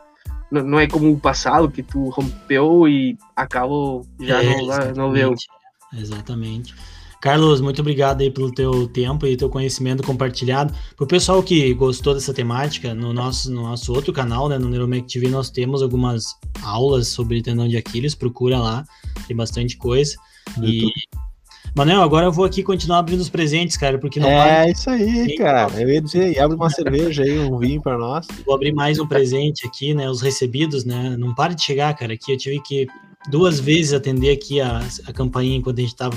[0.50, 4.56] Não, não é como o passado que tu rompeu e acabou já É,
[4.92, 5.34] não, não deu.
[5.34, 5.48] exatamente.
[5.92, 6.74] Exatamente.
[7.20, 10.72] Carlos, muito obrigado aí pelo teu tempo e teu conhecimento compartilhado.
[10.96, 14.68] Para o pessoal que gostou dessa temática, no nosso, no nosso outro canal, né, no
[14.68, 16.26] Neuromec TV, nós temos algumas
[16.62, 18.84] aulas sobre tendão de Aquiles, procura lá,
[19.26, 20.14] tem bastante coisa.
[20.62, 20.88] E,
[21.74, 24.90] Manel, agora eu vou aqui continuar abrindo os presentes, cara, porque não é para- isso
[24.90, 25.68] aí, cara.
[25.80, 28.26] Eu ia dizer, abre uma cerveja aí, um vinho para nós.
[28.44, 30.08] Vou abrir mais um presente aqui, né?
[30.10, 31.16] Os recebidos, né?
[31.16, 32.14] Não para de chegar, cara.
[32.14, 32.86] Aqui eu tive que
[33.30, 36.16] duas vezes atender aqui a, a campainha enquanto a gente tava.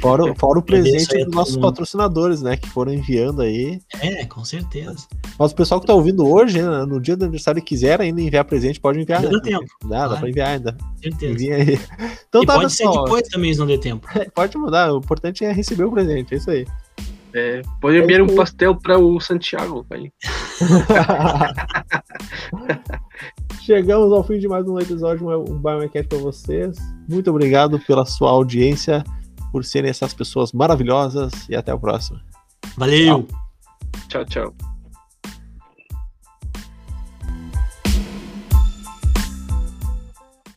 [0.00, 1.64] fora, fora o presente dos nossos mundo.
[1.64, 2.56] patrocinadores, né?
[2.56, 3.80] Que foram enviando aí.
[4.00, 5.06] É, com certeza.
[5.38, 8.44] Mas o pessoal que tá ouvindo hoje, né, no dia do aniversário, quiser ainda enviar
[8.44, 9.20] presente, pode enviar.
[9.20, 9.38] Ainda né?
[9.38, 10.20] dá tempo, Dá, dá claro.
[10.20, 10.76] pra enviar ainda.
[11.02, 11.32] Certeza.
[11.32, 11.80] Envia aí.
[12.28, 13.04] Então e tá, pode ser pessoal.
[13.04, 14.06] depois também, se não der tempo.
[14.34, 16.66] Pode mandar, o importante é receber o presente, é isso aí.
[17.34, 20.10] É, pode enviar um pastel para o Santiago, aí.
[23.68, 26.78] Chegamos ao fim de mais um episódio, um Biomecast para vocês.
[27.06, 29.04] Muito obrigado pela sua audiência,
[29.52, 32.18] por serem essas pessoas maravilhosas e até a próxima.
[32.78, 33.28] Valeu!
[34.08, 34.54] Tchau, tchau.